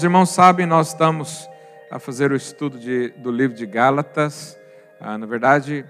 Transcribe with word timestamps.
Os 0.00 0.04
irmãos 0.04 0.30
sabem, 0.30 0.64
nós 0.64 0.88
estamos 0.88 1.46
a 1.90 1.98
fazer 1.98 2.32
o 2.32 2.34
estudo 2.34 2.78
de, 2.78 3.10
do 3.18 3.30
livro 3.30 3.54
de 3.54 3.66
Gálatas. 3.66 4.58
Ah, 4.98 5.18
na 5.18 5.26
verdade, 5.26 5.84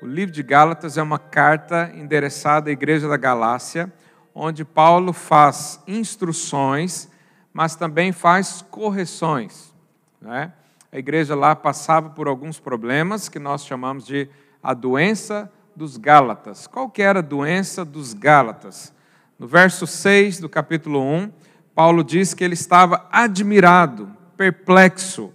o 0.00 0.06
livro 0.06 0.34
de 0.34 0.42
Gálatas 0.42 0.96
é 0.96 1.02
uma 1.02 1.18
carta 1.18 1.92
endereçada 1.94 2.70
à 2.70 2.72
igreja 2.72 3.06
da 3.06 3.18
Galácia, 3.18 3.92
onde 4.34 4.64
Paulo 4.64 5.12
faz 5.12 5.78
instruções, 5.86 7.10
mas 7.52 7.76
também 7.76 8.12
faz 8.12 8.64
correções. 8.70 9.74
Né? 10.22 10.54
A 10.90 10.96
igreja 10.96 11.34
lá 11.34 11.54
passava 11.54 12.08
por 12.08 12.28
alguns 12.28 12.58
problemas 12.58 13.28
que 13.28 13.38
nós 13.38 13.66
chamamos 13.66 14.06
de 14.06 14.26
a 14.62 14.72
doença 14.72 15.52
dos 15.76 15.98
Gálatas. 15.98 16.66
Qual 16.66 16.88
que 16.88 17.02
era 17.02 17.18
a 17.18 17.22
doença 17.22 17.84
dos 17.84 18.14
Gálatas? 18.14 18.90
No 19.38 19.46
verso 19.46 19.86
6 19.86 20.40
do 20.40 20.48
capítulo 20.48 21.02
1, 21.02 21.30
Paulo 21.74 22.02
diz 22.02 22.34
que 22.34 22.44
ele 22.44 22.54
estava 22.54 23.08
admirado, 23.10 24.10
perplexo, 24.36 25.32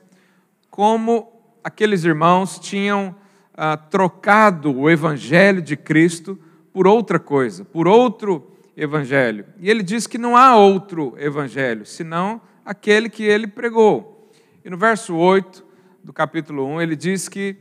como 0.69 1.31
aqueles 1.63 2.03
irmãos 2.03 2.59
tinham 2.59 3.15
ah, 3.55 3.77
trocado 3.77 4.75
o 4.75 4.89
evangelho 4.89 5.61
de 5.61 5.77
Cristo 5.77 6.37
por 6.73 6.85
outra 6.87 7.17
coisa, 7.17 7.63
por 7.63 7.87
outro 7.87 8.51
evangelho. 8.75 9.45
E 9.59 9.69
ele 9.69 9.81
diz 9.81 10.05
que 10.05 10.17
não 10.17 10.35
há 10.35 10.55
outro 10.55 11.15
evangelho, 11.17 11.85
senão 11.85 12.41
aquele 12.65 13.09
que 13.09 13.23
ele 13.23 13.47
pregou. 13.47 14.29
E 14.63 14.69
no 14.69 14.77
verso 14.77 15.15
8 15.15 15.63
do 16.03 16.11
capítulo 16.11 16.65
1, 16.67 16.81
ele 16.81 16.95
diz 16.95 17.29
que, 17.29 17.55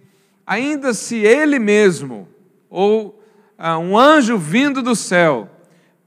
ainda 0.47 0.93
se 0.93 1.17
ele 1.17 1.59
mesmo, 1.59 2.29
ou 2.69 3.23
ah, 3.57 3.79
um 3.79 3.97
anjo 3.97 4.37
vindo 4.37 4.83
do 4.83 4.97
céu, 4.97 5.49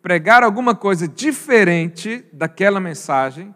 pregar 0.08 0.42
alguma 0.42 0.74
coisa 0.74 1.06
diferente 1.06 2.24
daquela 2.32 2.80
mensagem, 2.80 3.54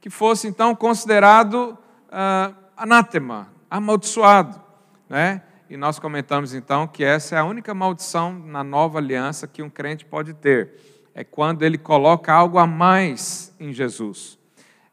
que 0.00 0.10
fosse 0.10 0.48
então 0.48 0.74
considerado 0.74 1.78
uh, 2.08 2.52
anátema, 2.76 3.46
amaldiçoado. 3.70 4.60
Né? 5.08 5.40
E 5.70 5.76
nós 5.76 6.00
comentamos 6.00 6.52
então 6.52 6.88
que 6.88 7.04
essa 7.04 7.36
é 7.36 7.38
a 7.38 7.44
única 7.44 7.72
maldição 7.72 8.32
na 8.32 8.64
nova 8.64 8.98
aliança 8.98 9.46
que 9.46 9.62
um 9.62 9.70
crente 9.70 10.04
pode 10.04 10.34
ter. 10.34 10.72
É 11.14 11.22
quando 11.22 11.62
ele 11.62 11.78
coloca 11.78 12.32
algo 12.32 12.58
a 12.58 12.66
mais 12.66 13.54
em 13.60 13.72
Jesus. 13.72 14.36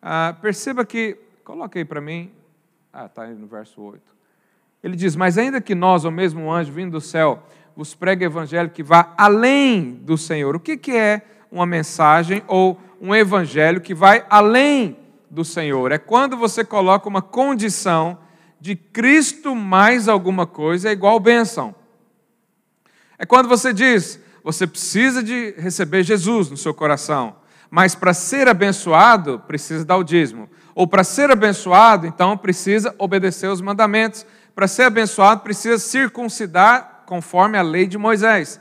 Uh, 0.04 0.40
perceba 0.40 0.86
que, 0.86 1.18
coloca 1.44 1.80
aí 1.80 1.84
para 1.84 2.00
mim, 2.00 2.32
ah, 2.94 3.08
está 3.08 3.26
no 3.26 3.48
verso 3.48 3.82
8. 3.82 4.04
Ele 4.84 4.96
diz: 4.96 5.16
Mas 5.16 5.36
ainda 5.40 5.60
que 5.60 5.74
nós, 5.74 6.06
ou 6.06 6.12
mesmo 6.12 6.42
um 6.42 6.52
anjo 6.52 6.72
vindo 6.72 6.92
do 6.92 7.02
céu, 7.02 7.42
vos 7.82 7.96
prega 7.96 8.28
evangelho 8.28 8.70
que 8.70 8.84
vá 8.84 9.12
além 9.18 9.94
do 10.04 10.16
Senhor. 10.16 10.56
O 10.56 10.60
que, 10.60 10.78
que 10.78 10.96
é 10.96 11.24
uma 11.52 11.66
mensagem 11.66 12.44
ou 12.48 12.80
um 13.02 13.16
evangelho 13.16 13.82
que 13.82 13.96
vai 13.96 14.24
além 14.30 14.96
do 15.32 15.44
Senhor? 15.44 15.92
É 15.92 15.98
quando 15.98 16.38
você 16.38 16.64
coloca 16.64 17.10
uma 17.10 17.24
condição 17.24 18.20
de 18.60 18.76
Cristo 18.76 19.56
mais 19.56 20.08
alguma 20.08 20.46
coisa 20.46 20.90
é 20.90 20.92
igual 20.92 21.20
bênção. 21.20 21.74
É 23.18 23.26
quando 23.26 23.50
você 23.50 23.74
diz, 23.74 24.20
você 24.44 24.68
precisa 24.68 25.24
de 25.24 25.56
receber 25.58 26.04
Jesus 26.04 26.52
no 26.52 26.58
seu 26.58 26.76
coração, 26.76 27.36
mas 27.68 27.96
para 27.96 28.14
ser 28.14 28.48
abençoado, 28.48 29.40
precisa 29.48 29.84
dar 29.84 29.98
o 29.98 30.04
dízimo. 30.04 30.48
Ou 30.76 30.86
para 30.86 31.04
ser 31.04 31.32
abençoado, 31.32 32.06
então 32.06 32.38
precisa 32.38 32.94
obedecer 33.00 33.48
os 33.48 33.60
mandamentos. 33.60 34.24
Para 34.54 34.68
ser 34.68 34.84
abençoado, 34.84 35.42
precisa 35.42 35.80
circuncidar 35.80 36.91
conforme 37.12 37.58
a 37.58 37.62
lei 37.62 37.88
de 37.88 37.98
Moisés. 37.98 38.58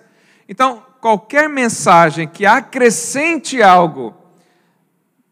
Então, 0.49 0.83
qualquer 1.00 1.49
mensagem 1.49 2.27
que 2.27 2.44
acrescente 2.44 3.62
algo 3.62 4.12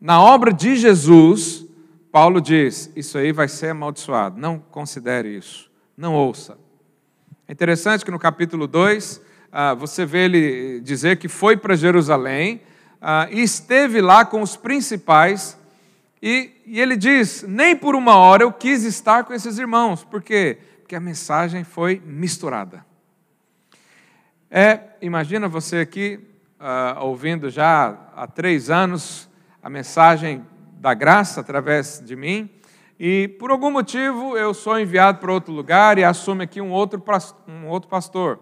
na 0.00 0.22
obra 0.22 0.52
de 0.52 0.76
Jesus, 0.76 1.66
Paulo 2.12 2.40
diz: 2.40 2.92
isso 2.94 3.18
aí 3.18 3.32
vai 3.32 3.48
ser 3.48 3.70
amaldiçoado. 3.70 4.40
Não 4.40 4.60
considere 4.70 5.36
isso. 5.36 5.68
Não 5.96 6.14
ouça. 6.14 6.56
É 7.48 7.52
interessante 7.52 8.04
que 8.04 8.12
no 8.12 8.20
capítulo 8.20 8.68
2, 8.68 9.20
ah, 9.50 9.74
você 9.74 10.06
vê 10.06 10.26
ele 10.26 10.80
dizer 10.80 11.16
que 11.18 11.26
foi 11.26 11.56
para 11.56 11.74
Jerusalém 11.74 12.62
ah, 13.02 13.26
e 13.32 13.42
esteve 13.42 14.00
lá 14.00 14.24
com 14.24 14.42
os 14.42 14.56
principais. 14.56 15.58
E, 16.22 16.52
e 16.64 16.80
ele 16.80 16.96
diz: 16.96 17.44
nem 17.48 17.74
por 17.74 17.96
uma 17.96 18.14
hora 18.14 18.44
eu 18.44 18.52
quis 18.52 18.84
estar 18.84 19.24
com 19.24 19.34
esses 19.34 19.58
irmãos. 19.58 20.04
Por 20.04 20.22
quê? 20.22 20.58
Porque 20.82 20.94
a 20.94 21.00
mensagem 21.00 21.64
foi 21.64 22.00
misturada. 22.06 22.86
É, 24.50 24.80
imagina 25.02 25.46
você 25.46 25.80
aqui 25.80 26.18
uh, 26.58 27.04
ouvindo 27.04 27.50
já 27.50 27.98
há 28.16 28.26
três 28.26 28.70
anos 28.70 29.28
a 29.62 29.68
mensagem 29.68 30.42
da 30.80 30.94
graça 30.94 31.42
através 31.42 32.02
de 32.02 32.16
mim, 32.16 32.48
e 32.98 33.28
por 33.38 33.50
algum 33.50 33.70
motivo 33.70 34.38
eu 34.38 34.54
sou 34.54 34.80
enviado 34.80 35.18
para 35.18 35.30
outro 35.30 35.52
lugar 35.52 35.98
e 35.98 36.04
assume 36.04 36.44
aqui 36.44 36.62
um 36.62 36.70
outro, 36.70 37.02
um 37.46 37.66
outro 37.66 37.90
pastor. 37.90 38.40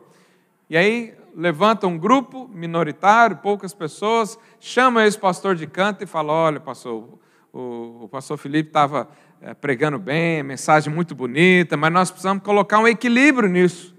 E 0.71 0.77
aí 0.77 1.12
levanta 1.34 1.89
um 1.89 1.99
grupo 1.99 2.49
minoritário, 2.55 3.39
poucas 3.39 3.75
pessoas, 3.75 4.39
chama 4.61 5.05
esse 5.05 5.19
pastor 5.19 5.56
de 5.56 5.66
canto 5.66 6.05
e 6.05 6.06
fala: 6.06 6.33
Olha, 6.33 6.61
pastor, 6.61 7.19
o, 7.53 8.05
o 8.05 8.09
pastor 8.09 8.39
Felipe 8.39 8.69
estava 8.69 9.09
é, 9.43 9.55
pregando 9.55 9.99
bem, 9.99 10.41
mensagem 10.45 10.95
muito 10.95 11.16
bonita, 11.16 11.77
mas 11.77 11.93
nós 11.93 12.11
precisamos 12.12 12.45
colocar 12.45 12.78
um 12.78 12.87
equilíbrio 12.87 13.49
nisso. 13.49 13.96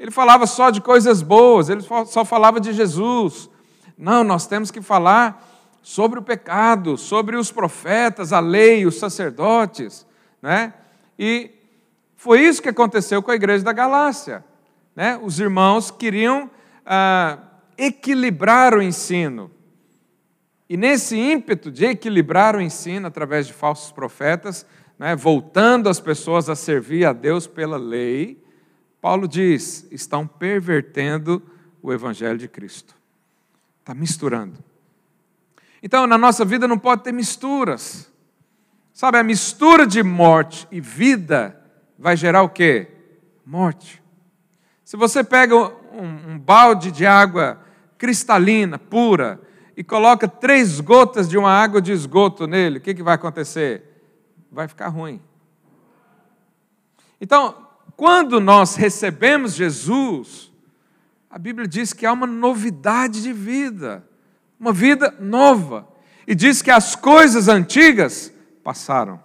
Ele 0.00 0.10
falava 0.10 0.46
só 0.46 0.70
de 0.70 0.80
coisas 0.80 1.20
boas, 1.20 1.68
ele 1.68 1.82
só 1.82 2.24
falava 2.24 2.58
de 2.58 2.72
Jesus. 2.72 3.50
Não, 3.98 4.24
nós 4.24 4.46
temos 4.46 4.70
que 4.70 4.80
falar 4.80 5.46
sobre 5.82 6.18
o 6.18 6.22
pecado, 6.22 6.96
sobre 6.96 7.36
os 7.36 7.52
profetas, 7.52 8.32
a 8.32 8.40
lei, 8.40 8.86
os 8.86 8.98
sacerdotes, 8.98 10.06
né? 10.40 10.72
E 11.18 11.50
foi 12.16 12.40
isso 12.40 12.62
que 12.62 12.70
aconteceu 12.70 13.22
com 13.22 13.30
a 13.30 13.34
igreja 13.34 13.62
da 13.62 13.74
Galácia, 13.74 14.42
né? 14.96 15.20
Os 15.22 15.38
irmãos 15.38 15.90
queriam 15.90 16.50
ah, 16.86 17.36
equilibrar 17.76 18.74
o 18.74 18.80
ensino. 18.80 19.50
E 20.66 20.78
nesse 20.78 21.14
ímpeto 21.18 21.70
de 21.70 21.84
equilibrar 21.84 22.56
o 22.56 22.60
ensino 22.62 23.06
através 23.06 23.46
de 23.46 23.52
falsos 23.52 23.92
profetas, 23.92 24.64
né, 24.98 25.14
voltando 25.14 25.90
as 25.90 26.00
pessoas 26.00 26.48
a 26.48 26.56
servir 26.56 27.04
a 27.04 27.12
Deus 27.12 27.46
pela 27.46 27.76
lei, 27.76 28.42
Paulo 29.00 29.26
diz: 29.26 29.86
estão 29.90 30.26
pervertendo 30.26 31.42
o 31.82 31.92
Evangelho 31.92 32.38
de 32.38 32.48
Cristo. 32.48 32.94
Está 33.80 33.94
misturando. 33.94 34.58
Então, 35.82 36.06
na 36.06 36.18
nossa 36.18 36.44
vida 36.44 36.68
não 36.68 36.78
pode 36.78 37.02
ter 37.02 37.12
misturas. 37.12 38.10
Sabe, 38.92 39.18
a 39.18 39.22
mistura 39.22 39.86
de 39.86 40.02
morte 40.02 40.68
e 40.70 40.80
vida 40.80 41.58
vai 41.98 42.16
gerar 42.16 42.42
o 42.42 42.48
quê? 42.50 42.88
Morte. 43.46 44.02
Se 44.84 44.96
você 44.96 45.24
pega 45.24 45.56
um, 45.56 46.32
um 46.32 46.38
balde 46.38 46.90
de 46.90 47.06
água 47.06 47.60
cristalina, 47.96 48.78
pura, 48.78 49.40
e 49.76 49.84
coloca 49.84 50.28
três 50.28 50.80
gotas 50.80 51.28
de 51.28 51.38
uma 51.38 51.50
água 51.50 51.80
de 51.80 51.92
esgoto 51.92 52.46
nele, 52.46 52.78
o 52.78 52.80
que, 52.80 52.92
que 52.92 53.02
vai 53.02 53.14
acontecer? 53.14 54.04
Vai 54.50 54.68
ficar 54.68 54.88
ruim. 54.88 55.22
Então, 57.20 57.69
quando 58.00 58.40
nós 58.40 58.76
recebemos 58.76 59.52
Jesus, 59.52 60.50
a 61.30 61.38
Bíblia 61.38 61.68
diz 61.68 61.92
que 61.92 62.06
há 62.06 62.12
uma 62.14 62.26
novidade 62.26 63.22
de 63.22 63.30
vida, 63.30 64.02
uma 64.58 64.72
vida 64.72 65.14
nova. 65.20 65.86
E 66.26 66.34
diz 66.34 66.62
que 66.62 66.70
as 66.70 66.96
coisas 66.96 67.46
antigas 67.46 68.32
passaram. 68.64 69.22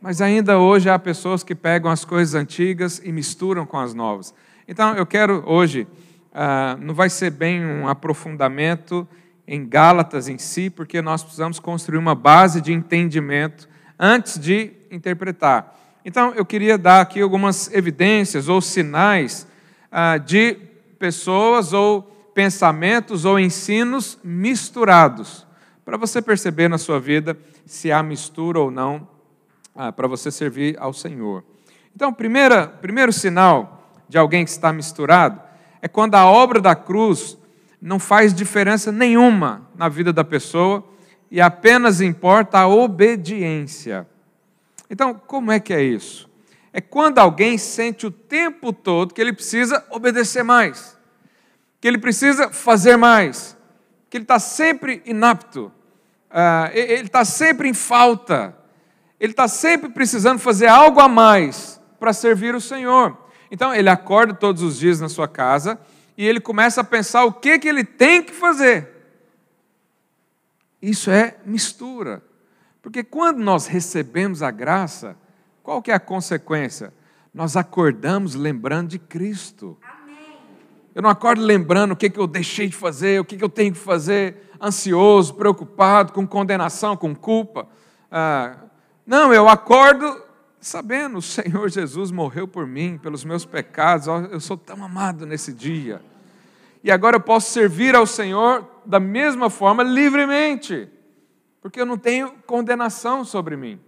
Mas 0.00 0.22
ainda 0.22 0.60
hoje 0.60 0.88
há 0.88 0.96
pessoas 1.00 1.42
que 1.42 1.52
pegam 1.52 1.90
as 1.90 2.04
coisas 2.04 2.36
antigas 2.36 3.02
e 3.04 3.10
misturam 3.10 3.66
com 3.66 3.80
as 3.80 3.92
novas. 3.92 4.32
Então 4.68 4.94
eu 4.94 5.04
quero 5.04 5.42
hoje, 5.48 5.88
ah, 6.32 6.78
não 6.80 6.94
vai 6.94 7.10
ser 7.10 7.32
bem 7.32 7.66
um 7.66 7.88
aprofundamento 7.88 9.04
em 9.48 9.68
Gálatas 9.68 10.28
em 10.28 10.38
si, 10.38 10.70
porque 10.70 11.02
nós 11.02 11.24
precisamos 11.24 11.58
construir 11.58 11.98
uma 11.98 12.14
base 12.14 12.60
de 12.60 12.72
entendimento 12.72 13.68
antes 13.98 14.38
de 14.38 14.74
interpretar. 14.92 15.79
Então, 16.04 16.32
eu 16.34 16.44
queria 16.44 16.78
dar 16.78 17.02
aqui 17.02 17.20
algumas 17.20 17.72
evidências 17.72 18.48
ou 18.48 18.60
sinais 18.60 19.46
ah, 19.92 20.16
de 20.16 20.56
pessoas 20.98 21.72
ou 21.72 22.02
pensamentos 22.34 23.24
ou 23.24 23.38
ensinos 23.38 24.18
misturados, 24.24 25.46
para 25.84 25.96
você 25.96 26.22
perceber 26.22 26.68
na 26.68 26.78
sua 26.78 26.98
vida 27.00 27.36
se 27.66 27.92
há 27.92 28.02
mistura 28.02 28.60
ou 28.60 28.70
não, 28.70 29.06
ah, 29.74 29.92
para 29.92 30.08
você 30.08 30.30
servir 30.30 30.76
ao 30.78 30.92
Senhor. 30.92 31.44
Então, 31.94 32.12
primeira, 32.12 32.66
primeiro 32.66 33.12
sinal 33.12 33.84
de 34.08 34.16
alguém 34.16 34.44
que 34.44 34.50
está 34.50 34.72
misturado 34.72 35.40
é 35.82 35.88
quando 35.88 36.14
a 36.14 36.24
obra 36.24 36.60
da 36.60 36.74
cruz 36.74 37.36
não 37.80 37.98
faz 37.98 38.34
diferença 38.34 38.92
nenhuma 38.92 39.68
na 39.74 39.88
vida 39.88 40.12
da 40.12 40.24
pessoa 40.24 40.84
e 41.30 41.40
apenas 41.40 42.00
importa 42.00 42.58
a 42.58 42.68
obediência. 42.68 44.06
Então, 44.90 45.14
como 45.14 45.52
é 45.52 45.60
que 45.60 45.72
é 45.72 45.80
isso? 45.80 46.28
É 46.72 46.80
quando 46.80 47.18
alguém 47.18 47.56
sente 47.56 48.06
o 48.06 48.10
tempo 48.10 48.72
todo 48.72 49.14
que 49.14 49.20
ele 49.20 49.32
precisa 49.32 49.86
obedecer 49.90 50.42
mais, 50.42 50.98
que 51.80 51.86
ele 51.86 51.98
precisa 51.98 52.50
fazer 52.50 52.96
mais, 52.96 53.56
que 54.08 54.16
ele 54.16 54.24
está 54.24 54.40
sempre 54.40 55.00
inapto, 55.06 55.72
uh, 56.30 56.70
ele 56.74 57.06
está 57.06 57.24
sempre 57.24 57.68
em 57.68 57.74
falta, 57.74 58.56
ele 59.18 59.32
está 59.32 59.46
sempre 59.46 59.90
precisando 59.90 60.40
fazer 60.40 60.66
algo 60.66 61.00
a 61.00 61.08
mais 61.08 61.80
para 61.98 62.12
servir 62.12 62.54
o 62.54 62.60
Senhor. 62.60 63.16
Então 63.50 63.72
ele 63.72 63.88
acorda 63.88 64.34
todos 64.34 64.62
os 64.62 64.78
dias 64.78 65.00
na 65.00 65.08
sua 65.08 65.28
casa 65.28 65.78
e 66.16 66.26
ele 66.26 66.40
começa 66.40 66.80
a 66.80 66.84
pensar 66.84 67.24
o 67.24 67.32
que, 67.32 67.58
que 67.58 67.68
ele 67.68 67.84
tem 67.84 68.22
que 68.22 68.32
fazer. 68.32 68.88
Isso 70.80 71.10
é 71.10 71.36
mistura. 71.44 72.22
Porque 72.82 73.04
quando 73.04 73.38
nós 73.38 73.66
recebemos 73.66 74.42
a 74.42 74.50
graça, 74.50 75.16
qual 75.62 75.82
que 75.82 75.90
é 75.90 75.94
a 75.94 76.00
consequência? 76.00 76.92
Nós 77.32 77.56
acordamos 77.56 78.34
lembrando 78.34 78.88
de 78.88 78.98
Cristo. 78.98 79.78
Eu 80.94 81.02
não 81.02 81.10
acordo 81.10 81.42
lembrando 81.42 81.92
o 81.92 81.96
que, 81.96 82.10
que 82.10 82.18
eu 82.18 82.26
deixei 82.26 82.68
de 82.68 82.74
fazer, 82.74 83.20
o 83.20 83.24
que, 83.24 83.36
que 83.36 83.44
eu 83.44 83.48
tenho 83.48 83.72
que 83.72 83.78
fazer, 83.78 84.50
ansioso, 84.60 85.34
preocupado, 85.34 86.12
com 86.12 86.26
condenação, 86.26 86.96
com 86.96 87.14
culpa. 87.14 87.68
Ah, 88.10 88.56
não, 89.06 89.32
eu 89.32 89.48
acordo 89.48 90.22
sabendo, 90.60 91.18
o 91.18 91.22
Senhor 91.22 91.68
Jesus 91.70 92.10
morreu 92.10 92.46
por 92.46 92.66
mim, 92.66 92.98
pelos 92.98 93.24
meus 93.24 93.44
pecados, 93.44 94.06
eu 94.30 94.40
sou 94.40 94.56
tão 94.56 94.84
amado 94.84 95.24
nesse 95.24 95.52
dia. 95.52 96.02
E 96.82 96.90
agora 96.90 97.16
eu 97.16 97.20
posso 97.20 97.50
servir 97.50 97.94
ao 97.94 98.06
Senhor 98.06 98.66
da 98.84 98.98
mesma 98.98 99.48
forma, 99.48 99.82
livremente, 99.82 100.88
porque 101.60 101.80
eu 101.80 101.86
não 101.86 101.98
tenho 101.98 102.32
condenação 102.46 103.24
sobre 103.24 103.56
mim. 103.56 103.80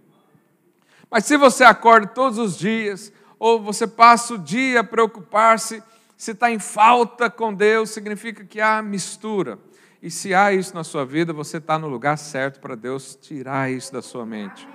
Mas 1.09 1.25
se 1.25 1.37
você 1.37 1.63
acorda 1.63 2.07
todos 2.07 2.37
os 2.37 2.57
dias, 2.57 3.11
ou 3.37 3.61
você 3.61 3.85
passa 3.85 4.35
o 4.35 4.37
dia 4.37 4.79
a 4.79 4.83
preocupar-se, 4.83 5.83
se 6.15 6.31
está 6.31 6.49
em 6.49 6.59
falta 6.59 7.29
com 7.29 7.53
Deus, 7.53 7.89
significa 7.89 8.45
que 8.45 8.61
há 8.61 8.81
mistura. 8.81 9.59
E 10.01 10.09
se 10.09 10.33
há 10.33 10.51
isso 10.51 10.73
na 10.73 10.83
sua 10.83 11.05
vida, 11.05 11.33
você 11.33 11.57
está 11.57 11.77
no 11.77 11.87
lugar 11.87 12.17
certo 12.17 12.59
para 12.59 12.75
Deus 12.75 13.17
tirar 13.21 13.71
isso 13.71 13.91
da 13.91 14.01
sua 14.01 14.25
mente. 14.25 14.67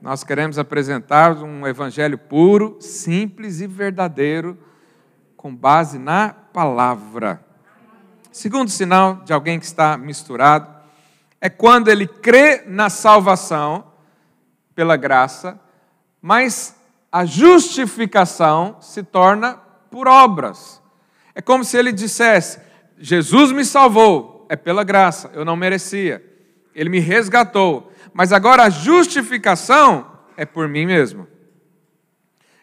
Nós 0.00 0.22
queremos 0.22 0.58
apresentar 0.58 1.36
um 1.42 1.66
evangelho 1.66 2.18
puro, 2.18 2.76
simples 2.80 3.60
e 3.60 3.66
verdadeiro, 3.66 4.58
com 5.36 5.54
base 5.54 5.98
na 5.98 6.28
palavra. 6.28 7.42
Segundo 8.30 8.68
sinal 8.70 9.22
de 9.24 9.32
alguém 9.32 9.58
que 9.58 9.64
está 9.64 9.96
misturado 9.96 10.73
é 11.44 11.50
quando 11.50 11.88
ele 11.88 12.06
crê 12.06 12.62
na 12.66 12.88
salvação 12.88 13.92
pela 14.74 14.96
graça, 14.96 15.60
mas 16.22 16.74
a 17.12 17.26
justificação 17.26 18.78
se 18.80 19.02
torna 19.02 19.58
por 19.90 20.08
obras. 20.08 20.80
É 21.34 21.42
como 21.42 21.62
se 21.62 21.76
ele 21.76 21.92
dissesse: 21.92 22.58
Jesus 22.96 23.52
me 23.52 23.62
salvou, 23.62 24.46
é 24.48 24.56
pela 24.56 24.82
graça, 24.82 25.30
eu 25.34 25.44
não 25.44 25.54
merecia. 25.54 26.24
Ele 26.74 26.88
me 26.88 26.98
resgatou, 26.98 27.92
mas 28.14 28.32
agora 28.32 28.62
a 28.62 28.70
justificação 28.70 30.12
é 30.38 30.46
por 30.46 30.66
mim 30.66 30.86
mesmo. 30.86 31.28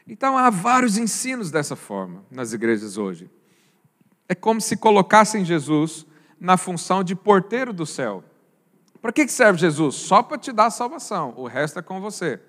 Então 0.07 0.35
há 0.35 0.49
vários 0.49 0.97
ensinos 0.97 1.51
dessa 1.51 1.75
forma 1.75 2.25
nas 2.31 2.51
igrejas 2.51 2.97
hoje. 2.97 3.29
É 4.27 4.33
como 4.33 4.59
se 4.59 4.75
colocassem 4.75 5.45
Jesus 5.45 6.03
na 6.39 6.57
função 6.57 7.03
de 7.03 7.15
porteiro 7.15 7.71
do 7.71 7.85
céu. 7.85 8.23
Para 9.01 9.11
que 9.11 9.27
serve 9.27 9.59
Jesus? 9.59 9.95
Só 9.95 10.21
para 10.21 10.37
te 10.37 10.51
dar 10.51 10.69
salvação, 10.69 11.33
o 11.35 11.47
resto 11.47 11.79
é 11.79 11.81
com 11.81 11.99
você. 11.99 12.39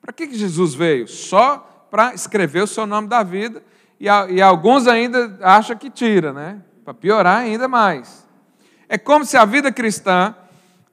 Para 0.00 0.12
que 0.12 0.32
Jesus 0.32 0.74
veio? 0.74 1.08
Só 1.08 1.88
para 1.90 2.12
escrever 2.12 2.62
o 2.62 2.66
seu 2.66 2.86
nome 2.86 3.08
da 3.08 3.22
vida 3.22 3.62
e, 3.98 4.04
e 4.04 4.42
alguns 4.42 4.86
ainda 4.86 5.38
acham 5.40 5.76
que 5.76 5.88
tira, 5.88 6.32
né? 6.32 6.60
Para 6.84 6.92
piorar 6.92 7.38
ainda 7.38 7.66
mais. 7.66 8.26
É 8.88 8.98
como 8.98 9.24
se 9.24 9.36
a 9.36 9.44
vida 9.44 9.72
cristã, 9.72 10.34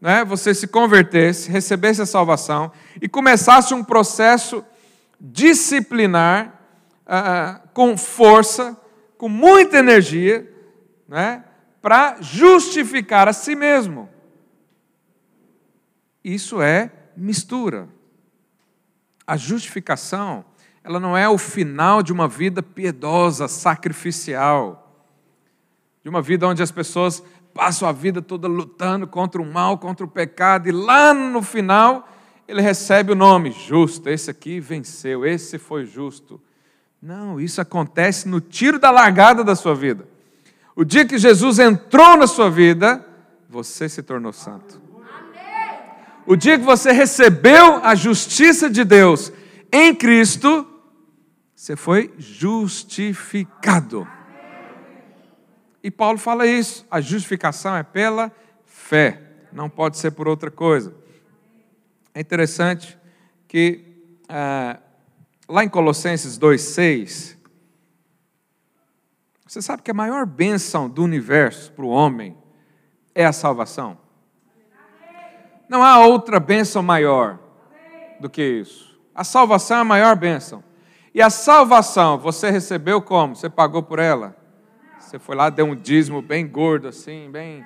né, 0.01 0.24
você 0.24 0.54
se 0.54 0.68
convertesse, 0.68 1.51
recebesse 1.51 2.01
a 2.01 2.06
salvação 2.06 2.71
e 3.01 3.07
começasse 3.07 3.74
um 3.74 3.83
processo 3.83 4.63
disciplinar, 5.19 6.60
ah, 7.06 7.62
com 7.74 7.95
força, 7.98 8.75
com 9.18 9.30
muita 9.30 9.77
energia, 9.77 10.51
né, 11.07 11.44
para 11.81 12.18
justificar 12.19 13.27
a 13.27 13.33
si 13.33 13.56
mesmo. 13.56 14.10
Isso 16.24 16.62
é 16.62 16.92
mistura. 17.16 17.88
A 19.25 19.38
justificação 19.38 20.46
ela 20.84 21.00
não 21.00 21.16
é 21.16 21.30
o 21.30 21.38
final 21.38 22.04
de 22.04 22.12
uma 22.12 22.28
vida 22.28 22.62
piedosa, 22.62 23.48
sacrificial, 23.48 25.02
de 26.04 26.10
uma 26.10 26.22
vida 26.22 26.46
onde 26.46 26.62
as 26.62 26.72
pessoas 26.72 27.24
passam 27.54 27.88
a 27.88 27.92
vida 27.94 28.22
toda 28.22 28.48
lutando 28.48 29.08
contra 29.08 29.42
o 29.42 29.46
mal, 29.46 29.78
contra 29.78 30.06
o 30.06 30.10
pecado, 30.10 30.68
e 30.68 30.72
lá 30.72 31.14
no 31.14 31.42
final 31.42 32.10
ele 32.46 32.62
recebe 32.62 33.14
o 33.14 33.16
nome 33.16 33.52
justo. 33.52 34.10
Esse 34.10 34.30
aqui 34.30 34.60
venceu, 34.60 35.25
esse 35.25 35.58
foi 35.58 35.86
justo. 35.86 36.42
Não, 37.02 37.40
isso 37.40 37.62
acontece 37.62 38.28
no 38.28 38.42
tiro 38.42 38.78
da 38.78 38.92
largada 38.92 39.44
da 39.44 39.56
sua 39.56 39.74
vida. 39.74 40.06
O 40.75 40.84
dia 40.84 41.06
que 41.06 41.18
Jesus 41.18 41.60
entrou 41.60 42.18
na 42.18 42.28
sua 42.28 42.50
vida, 42.50 43.06
você 43.48 43.88
se 43.88 44.02
tornou 44.04 44.34
santo. 44.34 44.81
O 46.25 46.36
dia 46.36 46.58
que 46.58 46.64
você 46.64 46.92
recebeu 46.92 47.84
a 47.84 47.96
justiça 47.96 48.70
de 48.70 48.84
Deus 48.84 49.31
em 49.72 49.94
Cristo, 49.94 50.66
você 51.54 51.75
foi 51.75 52.14
justificado. 52.18 54.08
E 55.84 55.92
Paulo 55.92 56.18
fala 56.18 56.48
isso. 56.48 56.86
A 56.90 57.02
justificação 57.02 57.75
é 57.75 57.84
pela 57.84 58.31
fé, 58.66 59.22
não 59.52 59.70
pode 59.70 59.98
ser 59.98 60.12
por 60.12 60.28
outra 60.28 60.50
coisa. 60.50 60.96
É 62.14 62.22
interessante 62.22 62.98
que 63.48 63.84
ah, 64.30 64.80
lá 65.48 65.64
em 65.64 65.70
Colossenses 65.70 66.40
2,6, 66.40 67.36
você 69.46 69.62
sabe 69.62 69.84
que 69.84 69.92
a 69.92 69.94
maior 69.94 70.25
bênção 70.25 70.89
do 70.89 71.03
universo 71.03 71.72
para 71.74 71.84
o 71.84 71.89
homem 71.89 72.38
é 73.13 73.25
a 73.25 73.34
salvação. 73.34 74.02
Não 75.67 75.84
há 75.84 76.00
outra 76.00 76.39
bênção 76.39 76.84
maior 76.84 77.39
do 78.20 78.29
que 78.29 78.41
isso. 78.41 79.00
A 79.15 79.24
salvação 79.24 79.77
é 79.77 79.82
a 79.82 79.86
maior 79.86 80.15
bênção. 80.15 80.63
E 81.13 81.22
a 81.22 81.29
salvação, 81.29 82.17
você 82.17 82.50
recebeu 82.50 83.01
como? 83.01 83.36
Você 83.36 83.50
pagou 83.50 83.84
por 83.84 84.00
ela? 84.00 84.36
Você 85.00 85.20
foi 85.20 85.36
lá, 85.36 85.50
deu 85.50 85.65
um 85.65 85.75
dízimo 85.75 86.22
bem 86.22 86.48
gordo, 86.48 86.88
assim, 86.88 87.29
bem 87.29 87.63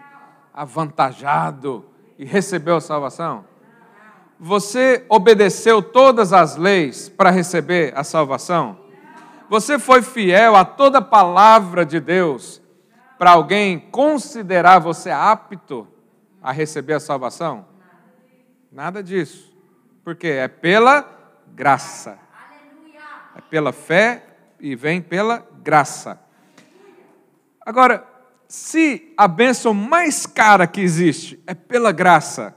avantajado, 0.54 1.86
e 2.20 2.26
recebeu 2.26 2.76
a 2.76 2.82
salvação? 2.82 3.46
Você 4.40 5.06
obedeceu 5.08 5.82
todas 5.82 6.34
as 6.34 6.58
leis 6.58 7.08
para 7.08 7.30
receber 7.30 7.94
a 7.96 8.04
salvação? 8.04 8.78
Você 9.50 9.80
foi 9.80 10.02
fiel 10.02 10.56
a 10.56 10.66
toda 10.66 11.02
palavra 11.02 11.86
de 11.86 12.00
Deus 12.00 12.62
para 13.18 13.32
alguém 13.32 13.80
considerar 13.80 14.80
você 14.80 15.10
apto 15.10 15.88
a 16.42 16.52
receber 16.52 16.94
a 16.94 17.00
salvação? 17.00 17.66
Nada 18.72 19.04
disso. 19.04 19.56
Porque 20.04 20.28
é 20.28 20.48
pela 20.48 21.10
graça 21.56 22.28
é 23.38 23.42
pela 23.42 23.72
fé 23.72 24.26
e 24.60 24.76
vem 24.76 25.00
pela 25.00 25.48
graça. 25.62 26.20
Agora, 27.64 28.04
se 28.48 29.14
a 29.16 29.28
bênção 29.28 29.76
mais 29.76 30.26
cara 30.26 30.66
que 30.66 30.82
existe 30.82 31.40
é 31.46 31.54
pela 31.54 31.92
graça, 31.92 32.56